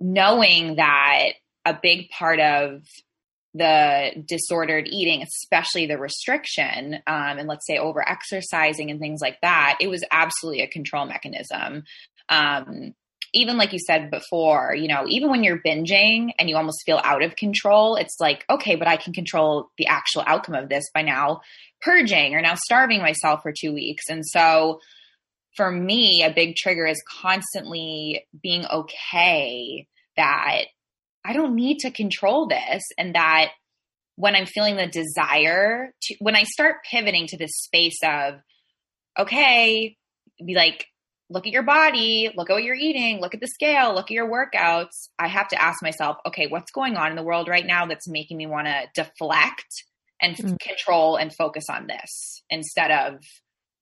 knowing 0.00 0.76
that 0.76 1.30
a 1.64 1.78
big 1.80 2.08
part 2.10 2.40
of 2.40 2.82
the 3.54 4.22
disordered 4.26 4.86
eating, 4.88 5.22
especially 5.22 5.86
the 5.86 5.98
restriction, 5.98 6.94
um, 7.06 7.38
and 7.38 7.48
let's 7.48 7.66
say 7.66 7.78
over 7.78 8.06
exercising 8.06 8.90
and 8.90 9.00
things 9.00 9.20
like 9.20 9.40
that, 9.42 9.78
it 9.80 9.88
was 9.88 10.04
absolutely 10.10 10.62
a 10.62 10.68
control 10.68 11.06
mechanism. 11.06 11.84
Um, 12.28 12.94
even 13.34 13.56
like 13.56 13.72
you 13.72 13.78
said 13.78 14.10
before, 14.10 14.74
you 14.74 14.88
know, 14.88 15.04
even 15.06 15.30
when 15.30 15.44
you're 15.44 15.60
binging 15.60 16.30
and 16.38 16.48
you 16.48 16.56
almost 16.56 16.82
feel 16.86 17.00
out 17.02 17.22
of 17.22 17.36
control, 17.36 17.96
it's 17.96 18.16
like, 18.20 18.44
okay, 18.48 18.76
but 18.76 18.88
I 18.88 18.96
can 18.96 19.12
control 19.12 19.70
the 19.76 19.86
actual 19.86 20.24
outcome 20.26 20.54
of 20.54 20.68
this 20.68 20.84
by 20.94 21.02
now 21.02 21.40
purging 21.80 22.34
or 22.34 22.40
now 22.40 22.54
starving 22.54 23.00
myself 23.00 23.40
for 23.42 23.52
two 23.52 23.72
weeks. 23.72 24.04
And 24.08 24.24
so 24.26 24.80
for 25.56 25.70
me, 25.70 26.22
a 26.22 26.32
big 26.32 26.56
trigger 26.56 26.86
is 26.86 27.02
constantly 27.20 28.26
being 28.42 28.64
okay 28.66 29.86
that 30.16 30.64
I 31.24 31.32
don't 31.32 31.54
need 31.54 31.80
to 31.80 31.90
control 31.90 32.48
this 32.48 32.82
and 32.96 33.14
that 33.14 33.50
when 34.16 34.34
I'm 34.34 34.46
feeling 34.46 34.76
the 34.76 34.86
desire 34.86 35.92
to, 36.02 36.16
when 36.20 36.34
I 36.34 36.44
start 36.44 36.76
pivoting 36.90 37.26
to 37.28 37.36
this 37.36 37.52
space 37.54 37.98
of, 38.02 38.34
okay, 39.18 39.96
be 40.44 40.54
like, 40.54 40.86
look 41.30 41.46
at 41.46 41.52
your 41.52 41.62
body, 41.62 42.30
look 42.34 42.48
at 42.50 42.54
what 42.54 42.62
you're 42.62 42.74
eating, 42.74 43.20
look 43.20 43.34
at 43.34 43.40
the 43.40 43.48
scale, 43.48 43.94
look 43.94 44.06
at 44.06 44.12
your 44.12 44.30
workouts. 44.30 45.08
I 45.18 45.28
have 45.28 45.48
to 45.48 45.60
ask 45.60 45.82
myself, 45.82 46.16
okay, 46.26 46.46
what's 46.46 46.72
going 46.72 46.96
on 46.96 47.10
in 47.10 47.16
the 47.16 47.22
world 47.22 47.48
right 47.48 47.66
now 47.66 47.86
that's 47.86 48.08
making 48.08 48.36
me 48.36 48.46
want 48.46 48.66
to 48.66 48.88
deflect 48.94 49.84
and 50.20 50.36
mm-hmm. 50.36 50.56
control 50.56 51.16
and 51.16 51.34
focus 51.34 51.66
on 51.70 51.86
this 51.86 52.42
instead 52.50 52.90
of 52.90 53.20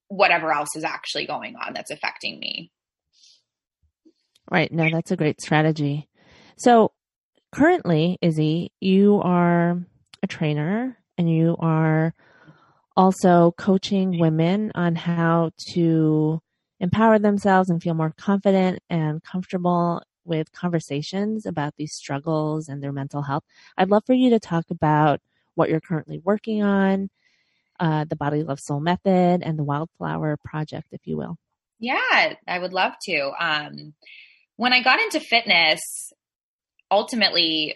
whatever 0.09 0.51
else 0.51 0.75
is 0.75 0.83
actually 0.83 1.25
going 1.25 1.55
on 1.55 1.73
that's 1.73 1.91
affecting 1.91 2.39
me. 2.39 2.71
Right. 4.49 4.71
No, 4.71 4.89
that's 4.89 5.11
a 5.11 5.17
great 5.17 5.41
strategy. 5.41 6.07
So 6.57 6.91
currently, 7.51 8.17
Izzy, 8.21 8.71
you 8.79 9.21
are 9.21 9.81
a 10.23 10.27
trainer 10.27 10.97
and 11.17 11.29
you 11.29 11.55
are 11.59 12.13
also 12.95 13.53
coaching 13.57 14.19
women 14.19 14.71
on 14.73 14.95
how 14.95 15.51
to 15.73 16.41
empower 16.79 17.19
themselves 17.19 17.69
and 17.69 17.81
feel 17.81 17.93
more 17.93 18.13
confident 18.17 18.79
and 18.89 19.23
comfortable 19.23 20.01
with 20.25 20.51
conversations 20.51 21.45
about 21.45 21.73
these 21.77 21.93
struggles 21.93 22.67
and 22.67 22.83
their 22.83 22.91
mental 22.91 23.23
health. 23.23 23.43
I'd 23.77 23.89
love 23.89 24.03
for 24.05 24.13
you 24.13 24.29
to 24.31 24.39
talk 24.39 24.65
about 24.69 25.21
what 25.55 25.69
you're 25.69 25.79
currently 25.79 26.19
working 26.23 26.61
on 26.61 27.09
uh, 27.79 28.05
the 28.05 28.15
Body 28.15 28.43
Love 28.43 28.59
Soul 28.59 28.79
Method 28.79 29.41
and 29.43 29.57
the 29.57 29.63
Wildflower 29.63 30.37
Project, 30.43 30.87
if 30.91 31.01
you 31.05 31.17
will. 31.17 31.37
Yeah, 31.79 32.33
I 32.47 32.59
would 32.59 32.73
love 32.73 32.93
to. 33.03 33.31
Um, 33.39 33.93
when 34.55 34.73
I 34.73 34.81
got 34.81 34.99
into 34.99 35.19
fitness, 35.19 36.11
ultimately, 36.89 37.75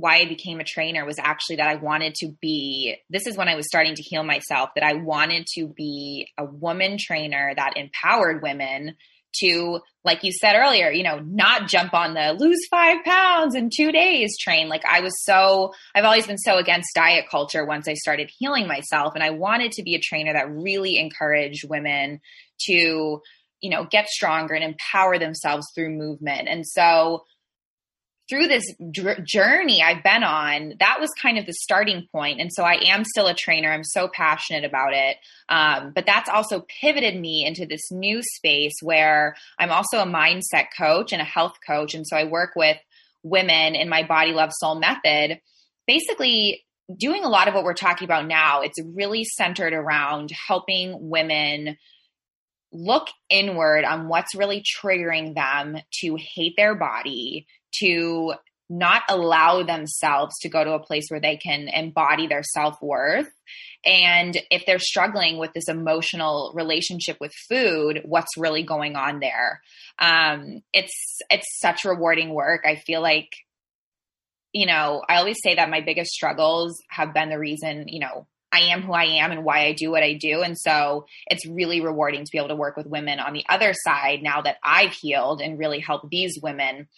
why 0.00 0.18
I 0.18 0.26
became 0.26 0.60
a 0.60 0.64
trainer 0.64 1.04
was 1.04 1.18
actually 1.18 1.56
that 1.56 1.68
I 1.68 1.76
wanted 1.76 2.14
to 2.16 2.32
be, 2.40 2.96
this 3.10 3.26
is 3.26 3.36
when 3.36 3.48
I 3.48 3.56
was 3.56 3.66
starting 3.66 3.94
to 3.94 4.02
heal 4.02 4.22
myself, 4.22 4.70
that 4.74 4.84
I 4.84 4.94
wanted 4.94 5.46
to 5.54 5.66
be 5.68 6.28
a 6.38 6.44
woman 6.44 6.96
trainer 6.98 7.52
that 7.56 7.76
empowered 7.76 8.42
women 8.42 8.96
to, 9.40 9.80
like 10.04 10.24
you 10.24 10.32
said 10.32 10.54
earlier, 10.54 10.90
you 10.90 11.02
know, 11.02 11.18
not 11.18 11.68
jump 11.68 11.94
on 11.94 12.14
the 12.14 12.32
lose 12.38 12.66
five 12.70 13.04
pounds 13.04 13.54
in 13.54 13.70
two 13.74 13.92
days 13.92 14.36
train. 14.38 14.68
Like 14.68 14.84
I 14.84 15.00
was 15.00 15.12
so, 15.24 15.72
I've 15.94 16.04
always 16.04 16.26
been 16.26 16.38
so 16.38 16.56
against 16.56 16.94
diet 16.94 17.26
culture 17.30 17.64
once 17.64 17.88
I 17.88 17.94
started 17.94 18.30
healing 18.38 18.66
myself. 18.66 19.14
And 19.14 19.22
I 19.22 19.30
wanted 19.30 19.72
to 19.72 19.82
be 19.82 19.94
a 19.94 20.00
trainer 20.00 20.32
that 20.32 20.50
really 20.50 20.98
encouraged 20.98 21.68
women 21.68 22.20
to, 22.66 23.20
you 23.60 23.70
know, 23.70 23.86
get 23.90 24.08
stronger 24.08 24.54
and 24.54 24.64
empower 24.64 25.18
themselves 25.18 25.66
through 25.74 25.90
movement. 25.90 26.48
And 26.48 26.66
so, 26.66 27.24
through 28.28 28.46
this 28.46 28.64
journey 29.24 29.82
I've 29.82 30.02
been 30.02 30.22
on, 30.22 30.74
that 30.80 30.98
was 31.00 31.10
kind 31.20 31.38
of 31.38 31.46
the 31.46 31.54
starting 31.54 32.06
point. 32.12 32.40
And 32.40 32.52
so 32.52 32.62
I 32.62 32.74
am 32.86 33.04
still 33.04 33.26
a 33.26 33.34
trainer. 33.34 33.72
I'm 33.72 33.84
so 33.84 34.08
passionate 34.08 34.64
about 34.64 34.92
it. 34.92 35.16
Um, 35.48 35.92
but 35.94 36.04
that's 36.04 36.28
also 36.28 36.64
pivoted 36.80 37.18
me 37.18 37.46
into 37.46 37.64
this 37.64 37.90
new 37.90 38.20
space 38.22 38.74
where 38.82 39.34
I'm 39.58 39.70
also 39.70 39.98
a 39.98 40.06
mindset 40.06 40.66
coach 40.76 41.12
and 41.12 41.22
a 41.22 41.24
health 41.24 41.54
coach. 41.66 41.94
And 41.94 42.06
so 42.06 42.16
I 42.16 42.24
work 42.24 42.50
with 42.54 42.76
women 43.22 43.74
in 43.74 43.88
my 43.88 44.02
Body 44.02 44.32
Love 44.32 44.50
Soul 44.52 44.78
method, 44.78 45.40
basically 45.86 46.64
doing 46.96 47.24
a 47.24 47.28
lot 47.28 47.48
of 47.48 47.54
what 47.54 47.64
we're 47.64 47.74
talking 47.74 48.04
about 48.04 48.26
now. 48.26 48.60
It's 48.60 48.80
really 48.82 49.24
centered 49.24 49.72
around 49.72 50.30
helping 50.30 51.08
women 51.08 51.76
look 52.72 53.08
inward 53.30 53.84
on 53.84 54.08
what's 54.08 54.34
really 54.34 54.62
triggering 54.62 55.34
them 55.34 55.78
to 56.00 56.16
hate 56.16 56.54
their 56.56 56.74
body, 56.74 57.46
to 57.80 58.34
not 58.70 59.02
allow 59.08 59.62
themselves 59.62 60.34
to 60.40 60.48
go 60.48 60.62
to 60.62 60.72
a 60.72 60.78
place 60.78 61.06
where 61.08 61.20
they 61.20 61.36
can 61.36 61.68
embody 61.68 62.26
their 62.26 62.42
self-worth. 62.42 63.30
And 63.84 64.36
if 64.50 64.66
they're 64.66 64.78
struggling 64.78 65.38
with 65.38 65.52
this 65.54 65.68
emotional 65.68 66.52
relationship 66.54 67.16
with 67.20 67.32
food 67.48 68.02
what's 68.04 68.36
really 68.36 68.62
going 68.62 68.96
on 68.96 69.20
there? 69.20 69.62
Um, 69.98 70.62
it's 70.72 70.92
it's 71.30 71.58
such 71.60 71.84
rewarding 71.84 72.34
work. 72.34 72.64
I 72.66 72.76
feel 72.76 73.00
like 73.00 73.30
you 74.54 74.64
know 74.64 75.02
i 75.06 75.16
always 75.16 75.36
say 75.42 75.56
that 75.56 75.68
my 75.68 75.82
biggest 75.82 76.10
struggles 76.10 76.82
have 76.88 77.12
been 77.12 77.28
the 77.28 77.38
reason 77.38 77.86
you 77.86 78.00
know 78.00 78.26
I 78.50 78.60
am 78.72 78.80
who 78.80 78.92
I 78.92 79.04
am 79.04 79.30
and 79.30 79.44
why 79.44 79.66
I 79.66 79.72
do 79.72 79.90
what 79.90 80.02
I 80.02 80.14
do. 80.14 80.40
And 80.40 80.56
so 80.58 81.06
it's 81.26 81.46
really 81.46 81.82
rewarding 81.82 82.24
to 82.24 82.30
be 82.32 82.38
able 82.38 82.48
to 82.48 82.56
work 82.56 82.78
with 82.78 82.86
women 82.86 83.20
on 83.20 83.34
the 83.34 83.44
other 83.48 83.74
side 83.74 84.22
now 84.22 84.40
that 84.40 84.56
I've 84.64 84.92
healed 84.92 85.42
and 85.42 85.58
really 85.58 85.80
help 85.80 86.08
these 86.10 86.38
women 86.42 86.88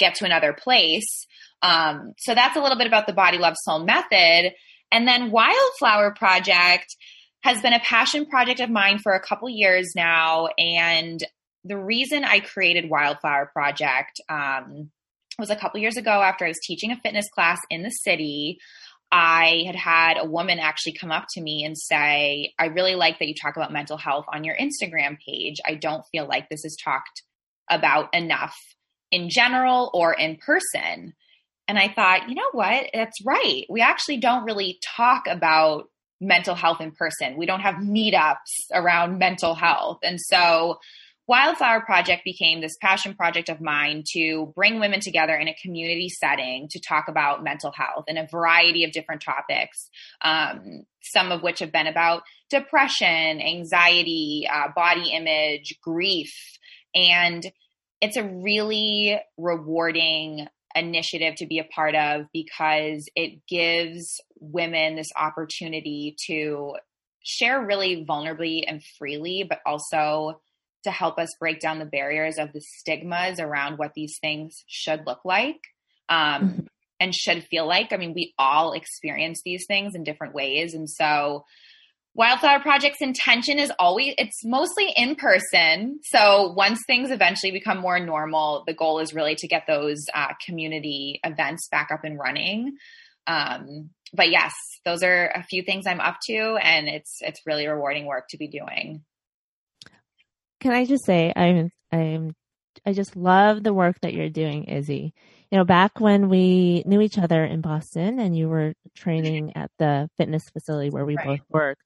get 0.00 0.16
to 0.16 0.24
another 0.24 0.52
place. 0.52 1.26
Um, 1.62 2.14
so 2.18 2.34
that's 2.34 2.56
a 2.56 2.60
little 2.60 2.78
bit 2.78 2.86
about 2.86 3.06
the 3.06 3.12
Body 3.12 3.38
Love 3.38 3.54
Soul 3.56 3.84
method. 3.84 4.52
And 4.90 5.06
then 5.06 5.30
Wildflower 5.30 6.14
Project 6.16 6.96
has 7.42 7.62
been 7.62 7.72
a 7.72 7.80
passion 7.80 8.26
project 8.26 8.60
of 8.60 8.70
mine 8.70 8.98
for 8.98 9.12
a 9.12 9.20
couple 9.20 9.48
years 9.48 9.92
now. 9.94 10.48
And 10.58 11.24
the 11.64 11.78
reason 11.78 12.24
I 12.24 12.40
created 12.40 12.90
Wildflower 12.90 13.50
Project 13.52 14.20
um, 14.28 14.90
was 15.38 15.50
a 15.50 15.56
couple 15.56 15.80
years 15.80 15.96
ago 15.96 16.10
after 16.10 16.44
I 16.44 16.48
was 16.48 16.60
teaching 16.62 16.92
a 16.92 17.00
fitness 17.00 17.28
class 17.34 17.60
in 17.70 17.82
the 17.82 17.90
city. 17.90 18.58
I 19.12 19.64
had 19.66 19.74
had 19.74 20.18
a 20.18 20.24
woman 20.24 20.58
actually 20.58 20.92
come 20.92 21.10
up 21.10 21.26
to 21.30 21.40
me 21.40 21.64
and 21.64 21.76
say, 21.76 22.52
I 22.58 22.66
really 22.66 22.94
like 22.94 23.18
that 23.18 23.28
you 23.28 23.34
talk 23.34 23.56
about 23.56 23.72
mental 23.72 23.96
health 23.96 24.26
on 24.32 24.44
your 24.44 24.56
Instagram 24.56 25.18
page. 25.26 25.56
I 25.66 25.74
don't 25.74 26.04
feel 26.12 26.26
like 26.26 26.48
this 26.48 26.64
is 26.64 26.76
talked 26.82 27.22
about 27.68 28.14
enough 28.14 28.56
in 29.10 29.28
general 29.28 29.90
or 29.94 30.12
in 30.12 30.36
person. 30.36 31.14
And 31.68 31.78
I 31.78 31.88
thought, 31.88 32.28
you 32.28 32.34
know 32.34 32.50
what? 32.52 32.90
That's 32.92 33.24
right. 33.24 33.64
We 33.68 33.80
actually 33.80 34.16
don't 34.16 34.44
really 34.44 34.78
talk 34.82 35.26
about 35.28 35.88
mental 36.20 36.54
health 36.54 36.80
in 36.80 36.92
person. 36.92 37.36
We 37.36 37.46
don't 37.46 37.60
have 37.60 37.76
meetups 37.76 38.70
around 38.72 39.18
mental 39.18 39.54
health. 39.54 40.00
And 40.02 40.20
so 40.20 40.78
Wildflower 41.30 41.82
Project 41.82 42.24
became 42.24 42.60
this 42.60 42.76
passion 42.80 43.14
project 43.14 43.48
of 43.48 43.60
mine 43.60 44.02
to 44.14 44.52
bring 44.56 44.80
women 44.80 44.98
together 44.98 45.36
in 45.36 45.46
a 45.46 45.54
community 45.62 46.08
setting 46.08 46.66
to 46.70 46.80
talk 46.80 47.06
about 47.06 47.44
mental 47.44 47.70
health 47.70 48.06
and 48.08 48.18
a 48.18 48.26
variety 48.26 48.82
of 48.82 48.90
different 48.90 49.22
topics, 49.22 49.88
um, 50.22 50.86
some 51.02 51.30
of 51.30 51.40
which 51.40 51.60
have 51.60 51.70
been 51.70 51.86
about 51.86 52.24
depression, 52.50 53.40
anxiety, 53.40 54.48
uh, 54.52 54.72
body 54.74 55.12
image, 55.12 55.78
grief. 55.80 56.34
And 56.96 57.52
it's 58.00 58.16
a 58.16 58.24
really 58.24 59.20
rewarding 59.36 60.46
initiative 60.74 61.34
to 61.36 61.46
be 61.46 61.58
a 61.58 61.64
part 61.64 61.94
of 61.94 62.26
because 62.32 63.08
it 63.16 63.46
gives 63.46 64.20
women 64.38 64.96
this 64.96 65.10
opportunity 65.16 66.16
to 66.26 66.76
share 67.22 67.64
really 67.64 68.04
vulnerably 68.08 68.64
and 68.66 68.82
freely, 68.98 69.44
but 69.48 69.60
also 69.66 70.40
to 70.84 70.90
help 70.90 71.18
us 71.18 71.34
break 71.38 71.60
down 71.60 71.78
the 71.78 71.84
barriers 71.84 72.38
of 72.38 72.52
the 72.52 72.60
stigmas 72.60 73.38
around 73.38 73.78
what 73.78 73.92
these 73.94 74.18
things 74.20 74.64
should 74.66 75.06
look 75.06 75.20
like 75.24 75.60
um, 76.08 76.42
mm-hmm. 76.42 76.60
and 76.98 77.14
should 77.14 77.44
feel 77.44 77.66
like. 77.66 77.92
I 77.92 77.96
mean, 77.96 78.14
we 78.14 78.32
all 78.38 78.72
experience 78.72 79.42
these 79.44 79.66
things 79.66 79.94
in 79.94 80.04
different 80.04 80.34
ways. 80.34 80.72
And 80.72 80.88
so, 80.88 81.44
Wildflower 82.14 82.60
Project's 82.60 83.00
intention 83.00 83.58
is 83.58 83.72
always, 83.78 84.14
it's 84.18 84.44
mostly 84.44 84.92
in 84.96 85.14
person. 85.14 86.00
So 86.02 86.52
once 86.56 86.80
things 86.86 87.10
eventually 87.10 87.52
become 87.52 87.78
more 87.78 88.00
normal, 88.00 88.64
the 88.66 88.74
goal 88.74 88.98
is 88.98 89.14
really 89.14 89.36
to 89.36 89.46
get 89.46 89.64
those 89.66 90.04
uh, 90.12 90.32
community 90.44 91.20
events 91.24 91.68
back 91.70 91.90
up 91.92 92.00
and 92.02 92.18
running. 92.18 92.76
Um, 93.26 93.90
but 94.12 94.30
yes, 94.30 94.52
those 94.84 95.02
are 95.02 95.30
a 95.34 95.44
few 95.44 95.62
things 95.62 95.86
I'm 95.86 96.00
up 96.00 96.16
to, 96.28 96.56
and 96.60 96.88
it's 96.88 97.18
it's 97.20 97.40
really 97.46 97.68
rewarding 97.68 98.06
work 98.06 98.24
to 98.30 98.36
be 98.36 98.48
doing. 98.48 99.04
Can 100.60 100.72
I 100.72 100.84
just 100.84 101.04
say 101.04 101.32
I'm 101.36 101.70
I'm 101.92 102.34
I 102.84 102.92
just 102.92 103.16
love 103.16 103.62
the 103.62 103.74
work 103.74 104.00
that 104.00 104.14
you're 104.14 104.30
doing, 104.30 104.64
Izzy. 104.64 105.14
You 105.50 105.58
know, 105.58 105.64
back 105.64 106.00
when 106.00 106.28
we 106.28 106.82
knew 106.86 107.00
each 107.00 107.18
other 107.18 107.44
in 107.44 107.60
Boston 107.60 108.18
and 108.18 108.36
you 108.36 108.48
were 108.48 108.74
training 108.94 109.56
at 109.56 109.70
the 109.78 110.08
fitness 110.16 110.44
facility 110.50 110.90
where 110.90 111.04
we 111.04 111.16
right. 111.16 111.26
both 111.26 111.40
worked, 111.48 111.82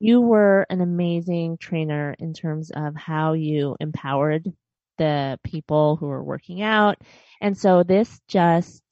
you 0.00 0.22
were 0.22 0.66
an 0.70 0.80
amazing 0.80 1.58
trainer 1.58 2.16
in 2.18 2.32
terms 2.32 2.72
of 2.74 2.96
how 2.96 3.34
you 3.34 3.76
empowered 3.78 4.50
the 4.96 5.38
people 5.44 5.96
who 5.96 6.06
were 6.06 6.24
working 6.24 6.62
out. 6.62 6.96
And 7.40 7.56
so 7.56 7.82
this 7.82 8.20
just 8.26 8.82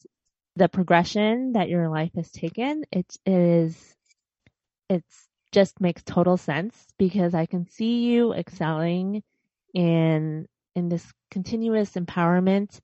the 0.54 0.68
progression 0.68 1.52
that 1.52 1.70
your 1.70 1.88
life 1.88 2.10
has 2.14 2.30
taken, 2.30 2.84
it 2.92 3.16
is 3.24 3.94
it's 4.90 5.28
just 5.50 5.80
makes 5.80 6.02
total 6.02 6.36
sense 6.36 6.76
because 6.98 7.34
I 7.34 7.46
can 7.46 7.66
see 7.68 8.04
you 8.04 8.34
excelling 8.34 9.22
in 9.72 10.46
in 10.74 10.88
this 10.88 11.06
continuous 11.30 11.92
empowerment 11.92 12.78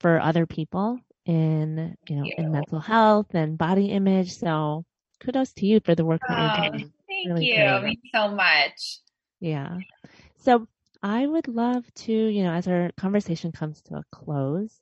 for 0.00 0.20
other 0.20 0.46
people 0.46 0.98
in 1.24 1.96
you 2.08 2.16
know 2.16 2.30
in 2.38 2.52
mental 2.52 2.78
health 2.78 3.34
and 3.34 3.58
body 3.58 3.86
image. 3.86 4.36
So 4.36 4.84
kudos 5.20 5.52
to 5.54 5.66
you 5.66 5.80
for 5.80 5.96
the 5.96 6.04
work 6.04 6.20
that 6.28 6.38
you're 6.38 6.66
ah. 6.66 6.70
doing. 6.70 6.92
Thank 7.16 7.28
really 7.28 7.46
you. 7.46 7.80
Great. 7.80 7.98
So 8.14 8.28
much. 8.28 9.00
Yeah. 9.40 9.78
So 10.42 10.66
I 11.02 11.26
would 11.26 11.48
love 11.48 11.84
to, 11.94 12.12
you 12.12 12.42
know, 12.42 12.52
as 12.52 12.68
our 12.68 12.90
conversation 12.96 13.52
comes 13.52 13.82
to 13.82 13.96
a 13.96 14.04
close, 14.12 14.80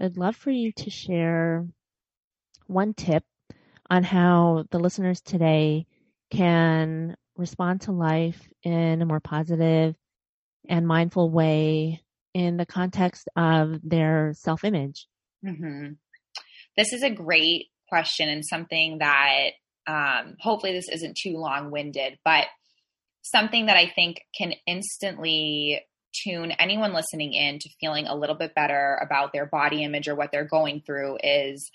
I'd 0.00 0.16
love 0.16 0.36
for 0.36 0.50
you 0.50 0.72
to 0.72 0.90
share 0.90 1.66
one 2.66 2.94
tip 2.94 3.24
on 3.88 4.04
how 4.04 4.64
the 4.70 4.78
listeners 4.78 5.20
today 5.20 5.86
can 6.30 7.16
respond 7.36 7.82
to 7.82 7.92
life 7.92 8.48
in 8.62 9.02
a 9.02 9.06
more 9.06 9.20
positive 9.20 9.96
and 10.68 10.86
mindful 10.86 11.30
way 11.30 12.02
in 12.34 12.56
the 12.56 12.66
context 12.66 13.28
of 13.36 13.80
their 13.82 14.32
self 14.34 14.64
image? 14.64 15.06
Mm-hmm. 15.44 15.92
This 16.76 16.92
is 16.92 17.02
a 17.02 17.10
great 17.10 17.66
question 17.88 18.28
and 18.28 18.46
something 18.46 18.98
that 18.98 19.50
um, 19.86 20.36
hopefully 20.40 20.72
this 20.72 20.88
isn't 20.88 21.16
too 21.16 21.36
long 21.36 21.70
winded, 21.70 22.18
but 22.24 22.46
something 23.22 23.66
that 23.66 23.76
I 23.76 23.90
think 23.94 24.20
can 24.36 24.52
instantly 24.66 25.82
tune 26.12 26.52
anyone 26.52 26.92
listening 26.92 27.32
in 27.32 27.58
to 27.58 27.68
feeling 27.80 28.06
a 28.06 28.16
little 28.16 28.34
bit 28.34 28.54
better 28.54 28.98
about 29.04 29.32
their 29.32 29.46
body 29.46 29.84
image 29.84 30.08
or 30.08 30.14
what 30.14 30.30
they're 30.32 30.44
going 30.44 30.82
through 30.84 31.18
is 31.22 31.70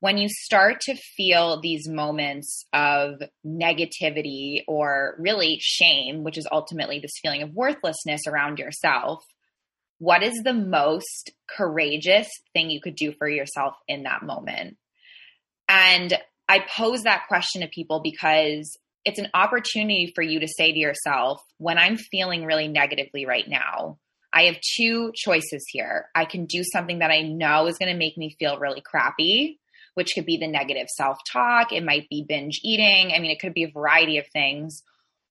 when 0.00 0.18
you 0.18 0.28
start 0.28 0.80
to 0.80 0.96
feel 0.96 1.60
these 1.60 1.88
moments 1.88 2.64
of 2.72 3.22
negativity 3.46 4.64
or 4.66 5.14
really 5.18 5.58
shame, 5.60 6.24
which 6.24 6.36
is 6.36 6.48
ultimately 6.50 6.98
this 6.98 7.12
feeling 7.22 7.42
of 7.42 7.54
worthlessness 7.54 8.22
around 8.26 8.58
yourself, 8.58 9.22
what 9.98 10.24
is 10.24 10.34
the 10.42 10.54
most 10.54 11.30
courageous 11.48 12.28
thing 12.52 12.68
you 12.68 12.80
could 12.80 12.96
do 12.96 13.12
for 13.12 13.28
yourself 13.28 13.74
in 13.86 14.02
that 14.02 14.24
moment? 14.24 14.76
And 15.68 16.18
I 16.48 16.60
pose 16.60 17.02
that 17.02 17.28
question 17.28 17.62
to 17.62 17.68
people 17.68 18.00
because 18.00 18.76
it's 19.04 19.18
an 19.18 19.28
opportunity 19.34 20.12
for 20.14 20.22
you 20.22 20.40
to 20.40 20.48
say 20.48 20.72
to 20.72 20.78
yourself, 20.78 21.42
when 21.58 21.78
I'm 21.78 21.96
feeling 21.96 22.44
really 22.44 22.68
negatively 22.68 23.26
right 23.26 23.48
now, 23.48 23.98
I 24.32 24.44
have 24.44 24.56
two 24.76 25.12
choices 25.14 25.64
here. 25.68 26.08
I 26.14 26.24
can 26.24 26.46
do 26.46 26.62
something 26.64 27.00
that 27.00 27.10
I 27.10 27.22
know 27.22 27.66
is 27.66 27.78
going 27.78 27.92
to 27.92 27.98
make 27.98 28.16
me 28.16 28.36
feel 28.38 28.58
really 28.58 28.80
crappy, 28.80 29.58
which 29.94 30.12
could 30.14 30.24
be 30.24 30.38
the 30.38 30.46
negative 30.46 30.86
self 30.88 31.18
talk. 31.30 31.72
It 31.72 31.84
might 31.84 32.08
be 32.08 32.24
binge 32.26 32.60
eating. 32.62 33.12
I 33.14 33.18
mean, 33.18 33.30
it 33.30 33.40
could 33.40 33.54
be 33.54 33.64
a 33.64 33.70
variety 33.70 34.18
of 34.18 34.26
things. 34.32 34.82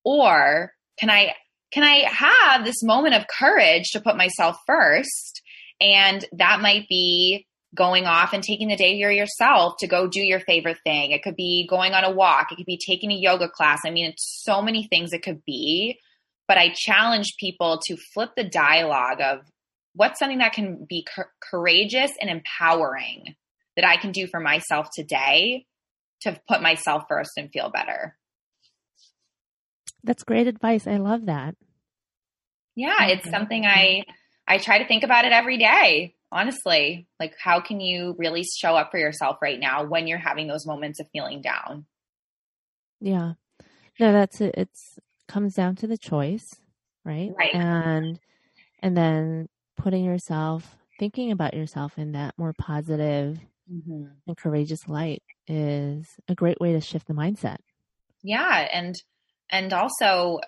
Or 0.04 0.74
can 1.00 1.10
I, 1.10 1.34
can 1.72 1.84
I 1.84 2.10
have 2.10 2.66
this 2.66 2.84
moment 2.84 3.16
of 3.16 3.26
courage 3.28 3.92
to 3.92 4.02
put 4.02 4.18
myself 4.18 4.58
first? 4.68 5.42
And 5.80 6.24
that 6.34 6.62
might 6.62 6.88
be 6.88 7.48
going 7.76 8.06
off 8.06 8.34
and 8.34 8.44
taking 8.44 8.68
the 8.68 8.76
day 8.76 8.96
here 8.96 9.12
yourself 9.12 9.76
to 9.80 9.88
go 9.88 10.08
do 10.08 10.20
your 10.20 10.42
favorite 10.42 10.80
thing. 10.84 11.12
It 11.12 11.24
could 11.24 11.36
be 11.36 11.68
going 11.70 11.94
on 11.94 12.04
a 12.04 12.12
walk. 12.12 12.52
It 12.52 12.56
could 12.56 12.66
be 12.66 12.80
taking 12.86 13.12
a 13.12 13.16
yoga 13.16 13.48
class. 13.50 13.80
I 13.86 13.92
mean, 13.92 14.08
it's 14.08 14.42
so 14.44 14.62
many 14.62 14.88
things 14.88 15.14
it 15.14 15.24
could 15.24 15.44
be. 15.46 16.00
But 16.48 16.58
I 16.58 16.74
challenge 16.76 17.36
people 17.40 17.80
to 17.86 17.96
flip 18.14 18.32
the 18.36 18.44
dialogue 18.44 19.22
of 19.22 19.40
what's 19.94 20.20
something 20.20 20.40
that 20.40 20.54
can 20.54 20.86
be 20.88 21.08
courageous 21.50 22.12
and 22.20 22.30
empowering 22.30 23.36
that 23.78 23.86
I 23.86 23.98
can 23.98 24.12
do 24.12 24.28
for 24.28 24.40
myself 24.40 24.90
today 24.94 25.66
to 26.22 26.40
put 26.48 26.62
myself 26.62 27.04
first 27.08 27.32
and 27.38 27.50
feel 27.52 27.70
better. 27.70 28.18
That's 30.04 30.24
great 30.24 30.48
advice. 30.48 30.88
I 30.88 30.98
love 30.98 31.28
that. 31.28 31.56
Yeah, 32.76 33.06
it's 33.08 33.30
something 33.30 33.66
I 33.66 34.04
I 34.48 34.58
try 34.58 34.80
to 34.80 34.88
think 34.88 35.04
about 35.04 35.26
it 35.26 35.32
every 35.32 35.58
day. 35.58 36.16
Honestly, 36.32 37.08
like 37.20 37.36
how 37.38 37.60
can 37.60 37.80
you 37.80 38.16
really 38.18 38.44
show 38.44 38.76
up 38.76 38.92
for 38.92 38.98
yourself 38.98 39.38
right 39.42 39.60
now 39.60 39.84
when 39.84 40.08
you're 40.08 40.18
having 40.18 40.48
those 40.48 40.66
moments 40.66 41.00
of 41.00 41.08
feeling 41.12 41.42
down? 41.42 41.86
Yeah. 43.00 43.34
No, 44.00 44.12
that's 44.14 44.40
it. 44.42 44.56
It's 44.58 45.00
comes 45.28 45.54
down 45.56 45.76
to 45.78 45.88
the 45.88 45.98
choice, 45.98 46.48
right? 47.06 47.32
Right. 47.38 47.54
And 47.54 48.20
and 48.80 48.98
then 48.98 49.50
putting 49.78 50.04
yourself, 50.04 50.78
thinking 51.00 51.32
about 51.32 51.54
yourself 51.54 51.98
in 51.98 52.14
that 52.14 52.36
more 52.38 52.54
positive 52.54 53.40
mm-hmm. 53.72 54.06
and 54.28 54.38
courageous 54.38 54.88
light 54.88 55.24
is 55.48 56.08
a 56.28 56.36
great 56.36 56.60
way 56.60 56.74
to 56.74 56.82
shift 56.82 57.08
the 57.08 57.14
mindset. 57.14 57.58
Yeah, 58.24 58.68
and 58.72 58.96
and 59.50 59.74
also 59.74 60.40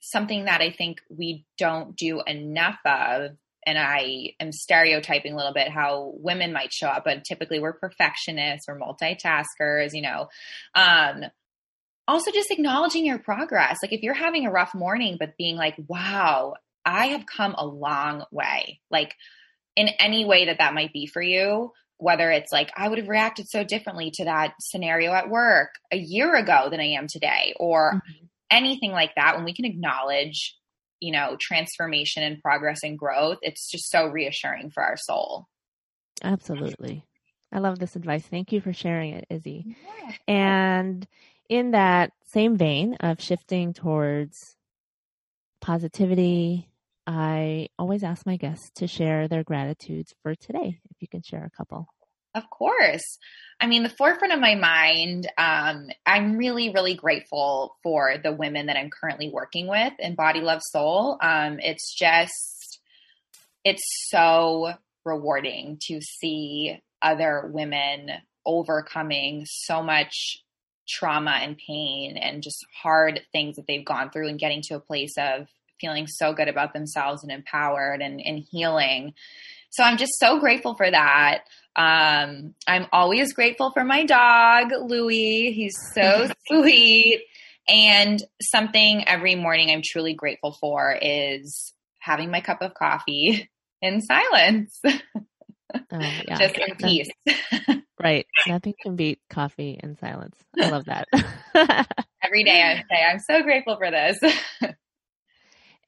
something 0.00 0.44
that 0.44 0.60
I 0.60 0.70
think 0.70 1.00
we 1.10 1.44
don't 1.58 1.96
do 1.96 2.22
enough 2.26 2.78
of 2.84 3.32
and 3.68 3.76
I 3.76 4.32
am 4.40 4.50
stereotyping 4.50 5.34
a 5.34 5.36
little 5.36 5.52
bit 5.52 5.68
how 5.68 6.14
women 6.16 6.54
might 6.54 6.72
show 6.72 6.88
up, 6.88 7.04
but 7.04 7.22
typically 7.22 7.60
we're 7.60 7.74
perfectionists 7.74 8.66
or 8.66 8.80
multitaskers, 8.80 9.92
you 9.92 10.00
know. 10.00 10.28
Um, 10.74 11.24
also 12.06 12.30
just 12.30 12.50
acknowledging 12.50 13.04
your 13.04 13.18
progress. 13.18 13.80
Like 13.82 13.92
if 13.92 14.00
you're 14.00 14.14
having 14.14 14.46
a 14.46 14.50
rough 14.50 14.74
morning, 14.74 15.18
but 15.20 15.36
being 15.36 15.56
like, 15.56 15.74
wow, 15.86 16.54
I 16.86 17.08
have 17.08 17.26
come 17.26 17.54
a 17.58 17.66
long 17.66 18.24
way. 18.30 18.80
Like 18.90 19.14
in 19.76 19.88
any 19.88 20.24
way 20.24 20.46
that 20.46 20.58
that 20.58 20.72
might 20.72 20.94
be 20.94 21.04
for 21.04 21.20
you, 21.20 21.72
whether 21.98 22.30
it's 22.30 22.50
like, 22.50 22.70
I 22.74 22.88
would 22.88 22.96
have 22.96 23.08
reacted 23.08 23.50
so 23.50 23.64
differently 23.64 24.10
to 24.14 24.24
that 24.24 24.54
scenario 24.60 25.12
at 25.12 25.28
work 25.28 25.74
a 25.92 25.98
year 25.98 26.34
ago 26.34 26.68
than 26.70 26.80
I 26.80 26.92
am 26.92 27.06
today, 27.06 27.54
or 27.60 27.96
mm-hmm. 27.96 28.24
anything 28.50 28.92
like 28.92 29.14
that, 29.16 29.36
when 29.36 29.44
we 29.44 29.52
can 29.52 29.66
acknowledge, 29.66 30.56
you 31.00 31.12
know, 31.12 31.36
transformation 31.40 32.22
and 32.22 32.40
progress 32.40 32.80
and 32.82 32.98
growth, 32.98 33.38
it's 33.42 33.70
just 33.70 33.90
so 33.90 34.06
reassuring 34.06 34.70
for 34.70 34.82
our 34.82 34.96
soul. 34.96 35.46
Absolutely. 36.22 37.04
I 37.52 37.60
love 37.60 37.78
this 37.78 37.96
advice. 37.96 38.26
Thank 38.26 38.52
you 38.52 38.60
for 38.60 38.72
sharing 38.72 39.14
it, 39.14 39.26
Izzy. 39.30 39.76
Yeah. 40.04 40.14
And 40.26 41.06
in 41.48 41.70
that 41.70 42.12
same 42.26 42.56
vein 42.56 42.96
of 43.00 43.20
shifting 43.20 43.72
towards 43.72 44.56
positivity, 45.60 46.68
I 47.06 47.68
always 47.78 48.04
ask 48.04 48.26
my 48.26 48.36
guests 48.36 48.70
to 48.76 48.86
share 48.86 49.28
their 49.28 49.44
gratitudes 49.44 50.14
for 50.22 50.34
today. 50.34 50.78
If 50.90 51.00
you 51.00 51.08
can 51.08 51.22
share 51.22 51.44
a 51.44 51.56
couple. 51.56 51.88
Of 52.34 52.50
course. 52.50 53.18
I 53.60 53.66
mean, 53.66 53.82
the 53.82 53.88
forefront 53.88 54.32
of 54.32 54.40
my 54.40 54.54
mind, 54.54 55.28
um, 55.36 55.88
I'm 56.06 56.36
really, 56.36 56.70
really 56.70 56.94
grateful 56.94 57.76
for 57.82 58.16
the 58.22 58.32
women 58.32 58.66
that 58.66 58.76
I'm 58.76 58.90
currently 58.90 59.30
working 59.30 59.66
with 59.66 59.92
in 59.98 60.14
Body 60.14 60.40
Love 60.40 60.60
Soul. 60.62 61.18
Um, 61.20 61.58
it's 61.60 61.94
just, 61.94 62.80
it's 63.64 63.82
so 64.10 64.74
rewarding 65.04 65.78
to 65.88 66.00
see 66.00 66.80
other 67.02 67.50
women 67.52 68.10
overcoming 68.46 69.44
so 69.46 69.82
much 69.82 70.44
trauma 70.88 71.38
and 71.42 71.58
pain 71.66 72.16
and 72.16 72.42
just 72.42 72.64
hard 72.82 73.20
things 73.32 73.56
that 73.56 73.66
they've 73.66 73.84
gone 73.84 74.10
through 74.10 74.28
and 74.28 74.38
getting 74.38 74.62
to 74.62 74.74
a 74.74 74.80
place 74.80 75.14
of 75.18 75.48
feeling 75.80 76.06
so 76.06 76.32
good 76.32 76.48
about 76.48 76.72
themselves 76.72 77.22
and 77.22 77.32
empowered 77.32 78.00
and, 78.00 78.20
and 78.20 78.44
healing. 78.50 79.14
So 79.70 79.82
I'm 79.82 79.96
just 79.96 80.18
so 80.18 80.38
grateful 80.40 80.74
for 80.74 80.90
that. 80.90 81.44
Um, 81.76 82.54
I'm 82.66 82.86
always 82.92 83.32
grateful 83.32 83.70
for 83.72 83.84
my 83.84 84.04
dog, 84.04 84.72
Louie. 84.72 85.52
He's 85.52 85.76
so 85.94 86.28
sweet. 86.46 87.22
And 87.68 88.22
something 88.42 89.06
every 89.06 89.34
morning 89.34 89.70
I'm 89.70 89.82
truly 89.84 90.14
grateful 90.14 90.56
for 90.58 90.98
is 91.00 91.72
having 92.00 92.30
my 92.30 92.40
cup 92.40 92.62
of 92.62 92.74
coffee 92.74 93.48
in 93.82 94.00
silence. 94.00 94.80
Oh, 95.92 96.18
yeah. 96.26 96.38
Just 96.38 96.58
in 96.58 96.76
peace. 96.76 97.08
Right. 98.02 98.26
Nothing 98.46 98.74
can 98.82 98.96
beat 98.96 99.20
coffee 99.28 99.78
and 99.82 99.98
silence. 99.98 100.36
I 100.60 100.68
love 100.68 100.86
that. 100.86 101.08
Every 102.22 102.44
day 102.44 102.62
I 102.62 102.76
say, 102.90 103.04
I'm 103.04 103.18
so 103.18 103.42
grateful 103.42 103.76
for 103.76 103.90
this. 103.90 104.18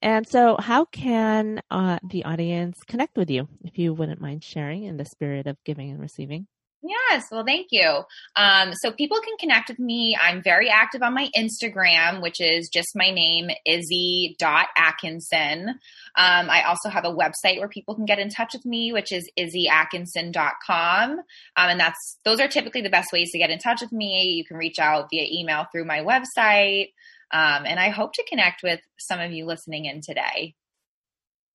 And 0.02 0.28
so, 0.28 0.56
how 0.58 0.86
can 0.86 1.62
uh, 1.70 1.98
the 2.02 2.24
audience 2.24 2.78
connect 2.86 3.16
with 3.16 3.30
you 3.30 3.48
if 3.64 3.78
you 3.78 3.92
wouldn't 3.92 4.20
mind 4.20 4.42
sharing 4.42 4.84
in 4.84 4.96
the 4.96 5.04
spirit 5.04 5.46
of 5.46 5.62
giving 5.64 5.90
and 5.90 6.00
receiving? 6.00 6.46
Yes, 6.82 7.24
well, 7.30 7.44
thank 7.44 7.66
you. 7.70 8.04
Um, 8.36 8.72
so 8.80 8.90
people 8.90 9.20
can 9.20 9.36
connect 9.38 9.68
with 9.68 9.78
me. 9.78 10.16
I'm 10.20 10.42
very 10.42 10.70
active 10.70 11.02
on 11.02 11.12
my 11.12 11.28
Instagram, 11.36 12.22
which 12.22 12.40
is 12.40 12.70
just 12.72 12.88
my 12.94 13.10
name, 13.10 13.50
izzy.atkinson. 13.66 15.68
Um, 15.68 15.76
I 16.16 16.62
also 16.62 16.88
have 16.88 17.04
a 17.04 17.14
website 17.14 17.58
where 17.58 17.68
people 17.68 17.94
can 17.94 18.06
get 18.06 18.18
in 18.18 18.30
touch 18.30 18.54
with 18.54 18.64
me, 18.64 18.94
which 18.94 19.12
is 19.12 19.30
izzyatkinson.com. 19.38 21.10
Um, 21.10 21.20
and 21.56 21.78
that's 21.78 22.18
those 22.24 22.40
are 22.40 22.48
typically 22.48 22.80
the 22.80 22.88
best 22.88 23.12
ways 23.12 23.30
to 23.32 23.38
get 23.38 23.50
in 23.50 23.58
touch 23.58 23.82
with 23.82 23.92
me. 23.92 24.32
You 24.36 24.46
can 24.46 24.56
reach 24.56 24.78
out 24.78 25.08
via 25.10 25.26
email 25.30 25.66
through 25.70 25.84
my 25.84 25.98
website. 25.98 26.92
Um, 27.32 27.64
and 27.64 27.78
I 27.78 27.90
hope 27.90 28.12
to 28.14 28.24
connect 28.28 28.62
with 28.62 28.80
some 28.98 29.20
of 29.20 29.32
you 29.32 29.46
listening 29.46 29.84
in 29.84 30.00
today. 30.00 30.54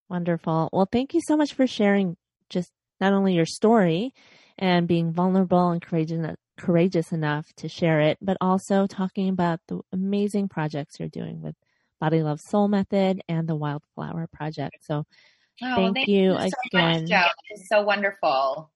Wonderful. 0.09 0.69
Well, 0.73 0.89
thank 0.91 1.15
you 1.15 1.21
so 1.27 1.37
much 1.37 1.55
for 1.55 1.67
sharing 1.67 2.17
just 2.49 2.71
not 3.01 3.13
only 3.13 3.35
your 3.35 3.47
story, 3.47 4.13
and 4.59 4.87
being 4.87 5.13
vulnerable 5.13 5.71
and 5.71 5.83
courageous, 5.83 6.37
courageous 6.57 7.13
enough 7.13 7.53
to 7.57 7.69
share 7.69 8.01
it, 8.01 8.19
but 8.21 8.37
also 8.41 8.87
talking 8.87 9.29
about 9.29 9.61
the 9.69 9.81
amazing 9.93 10.49
projects 10.49 10.99
you're 10.99 11.09
doing 11.09 11.41
with 11.43 11.55
Body 12.01 12.23
Love 12.23 12.41
Soul 12.41 12.69
Method 12.69 13.23
and 13.29 13.49
the 13.49 13.57
Wildflower 13.57 14.29
Project. 14.33 14.77
So 14.83 15.05
oh, 15.63 15.75
thank, 15.75 15.97
thank, 15.97 16.09
you, 16.09 16.33
you 16.33 16.39
so 16.39 16.57
again. 16.73 17.09
Much, 17.09 17.31
it's 17.51 17.69
so 17.69 17.83
wonderful. 17.83 18.71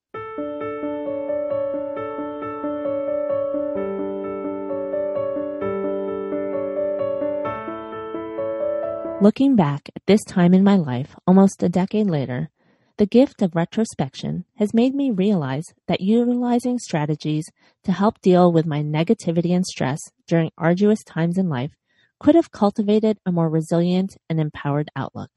Looking 9.20 9.56
back 9.56 9.88
at 9.96 10.06
this 10.06 10.22
time 10.22 10.54
in 10.54 10.62
my 10.62 10.76
life, 10.76 11.16
almost 11.26 11.60
a 11.64 11.68
decade 11.68 12.08
later, 12.08 12.50
the 12.98 13.06
gift 13.06 13.42
of 13.42 13.56
retrospection 13.56 14.44
has 14.58 14.72
made 14.72 14.94
me 14.94 15.10
realize 15.10 15.64
that 15.88 16.00
utilizing 16.00 16.78
strategies 16.78 17.44
to 17.82 17.90
help 17.90 18.20
deal 18.20 18.52
with 18.52 18.64
my 18.64 18.80
negativity 18.80 19.56
and 19.56 19.66
stress 19.66 19.98
during 20.28 20.52
arduous 20.56 21.02
times 21.02 21.36
in 21.36 21.48
life 21.48 21.72
could 22.20 22.36
have 22.36 22.52
cultivated 22.52 23.18
a 23.26 23.32
more 23.32 23.50
resilient 23.50 24.16
and 24.30 24.38
empowered 24.38 24.88
outlook. 24.94 25.30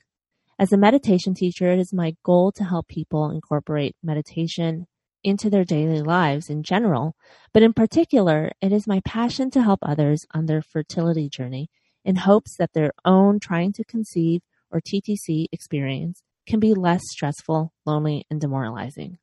As 0.59 0.71
a 0.71 0.77
meditation 0.77 1.33
teacher, 1.33 1.71
it 1.71 1.79
is 1.79 1.91
my 1.91 2.13
goal 2.23 2.51
to 2.57 2.63
help 2.63 2.87
people 2.87 3.31
incorporate 3.31 3.95
meditation 4.03 4.85
into 5.23 5.49
their 5.49 5.65
daily 5.65 6.03
lives 6.03 6.51
in 6.51 6.61
general, 6.61 7.15
but 7.51 7.63
in 7.63 7.73
particular, 7.73 8.51
it 8.61 8.71
is 8.71 8.85
my 8.85 9.01
passion 9.05 9.49
to 9.49 9.63
help 9.63 9.79
others 9.81 10.23
on 10.35 10.45
their 10.45 10.61
fertility 10.61 11.27
journey 11.27 11.71
in 12.03 12.15
hopes 12.17 12.55
that 12.57 12.73
their 12.73 12.91
own 13.05 13.39
trying 13.39 13.73
to 13.73 13.83
conceive 13.83 14.41
or 14.71 14.81
TTC 14.81 15.45
experience 15.51 16.21
can 16.47 16.59
be 16.59 16.73
less 16.73 17.01
stressful, 17.05 17.73
lonely, 17.85 18.25
and 18.29 18.41
demoralizing. 18.41 19.17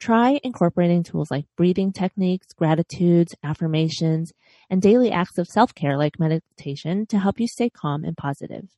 Try 0.00 0.40
incorporating 0.42 1.04
tools 1.04 1.30
like 1.30 1.46
breathing 1.56 1.92
techniques, 1.92 2.48
gratitudes, 2.56 3.36
affirmations, 3.44 4.32
and 4.68 4.82
daily 4.82 5.12
acts 5.12 5.38
of 5.38 5.46
self 5.46 5.74
care 5.74 5.96
like 5.96 6.18
meditation 6.18 7.06
to 7.06 7.18
help 7.20 7.38
you 7.38 7.46
stay 7.46 7.70
calm 7.70 8.02
and 8.04 8.16
positive. 8.16 8.68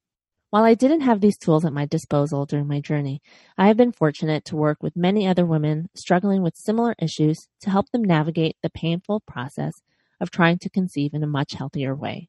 While 0.50 0.64
I 0.64 0.74
didn't 0.74 1.00
have 1.00 1.20
these 1.20 1.38
tools 1.38 1.64
at 1.64 1.72
my 1.72 1.86
disposal 1.86 2.46
during 2.46 2.68
my 2.68 2.80
journey, 2.80 3.22
I 3.56 3.68
have 3.68 3.76
been 3.76 3.90
fortunate 3.90 4.44
to 4.44 4.56
work 4.56 4.82
with 4.82 4.94
many 4.96 5.26
other 5.26 5.46
women 5.46 5.88
struggling 5.96 6.42
with 6.42 6.56
similar 6.56 6.94
issues 6.98 7.48
to 7.62 7.70
help 7.70 7.90
them 7.90 8.04
navigate 8.04 8.56
the 8.62 8.70
painful 8.70 9.22
process 9.26 9.72
of 10.20 10.30
trying 10.30 10.58
to 10.58 10.70
conceive 10.70 11.14
in 11.14 11.24
a 11.24 11.26
much 11.26 11.54
healthier 11.54 11.96
way. 11.96 12.28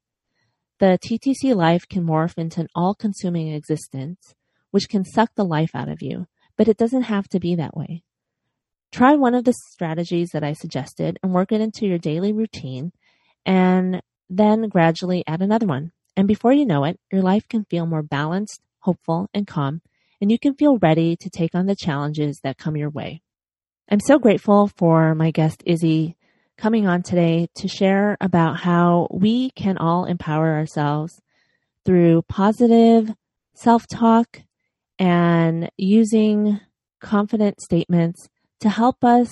The 0.80 1.00
TTC 1.02 1.56
life 1.56 1.88
can 1.88 2.06
morph 2.06 2.38
into 2.38 2.60
an 2.60 2.68
all 2.76 2.96
consuming 2.96 3.54
existence 3.54 4.36
which 4.72 4.90
can 4.90 5.06
suck 5.06 5.30
the 5.36 5.46
life 5.46 5.72
out 5.74 5.88
of 5.88 6.02
you, 6.02 6.28
but 6.58 6.68
it 6.68 6.76
doesn't 6.76 7.04
have 7.04 7.30
to 7.30 7.40
be 7.40 7.56
that 7.56 7.78
way. 7.78 8.04
Try 8.92 9.16
one 9.16 9.34
of 9.34 9.46
the 9.46 9.54
strategies 9.72 10.32
that 10.32 10.44
I 10.44 10.52
suggested 10.52 11.18
and 11.24 11.34
work 11.34 11.54
it 11.54 11.62
into 11.62 11.86
your 11.86 11.98
daily 11.98 12.34
routine, 12.34 12.92
and 13.46 14.02
then 14.30 14.68
gradually 14.68 15.24
add 15.28 15.42
another 15.42 15.66
one. 15.66 15.94
And 16.18 16.28
before 16.28 16.52
you 16.52 16.66
know 16.66 16.84
it, 16.84 17.00
your 17.10 17.22
life 17.22 17.48
can 17.48 17.64
feel 17.64 17.86
more 17.86 18.04
balanced, 18.04 18.60
hopeful, 18.80 19.30
and 19.34 19.48
calm, 19.48 19.82
and 20.20 20.30
you 20.30 20.38
can 20.38 20.56
feel 20.56 20.78
ready 20.78 21.16
to 21.18 21.30
take 21.30 21.56
on 21.56 21.68
the 21.68 21.76
challenges 21.76 22.42
that 22.44 22.58
come 22.58 22.76
your 22.76 22.90
way. 22.90 23.22
I'm 23.90 24.02
so 24.02 24.20
grateful 24.20 24.68
for 24.76 25.16
my 25.16 25.32
guest, 25.32 25.64
Izzy, 25.66 26.18
coming 26.58 26.88
on 26.88 27.04
today 27.04 27.48
to 27.56 27.68
share 27.68 28.18
about 28.22 28.58
how 28.58 29.08
we 29.12 29.52
can 29.52 29.78
all 29.78 30.06
empower 30.06 30.54
ourselves 30.54 31.22
through 31.86 32.24
positive 32.24 33.14
self 33.54 33.88
talk 33.88 34.42
and 34.98 35.70
using 35.78 36.60
confident 37.00 37.62
statements 37.62 38.30
to 38.60 38.70
help 38.70 39.04
us 39.04 39.32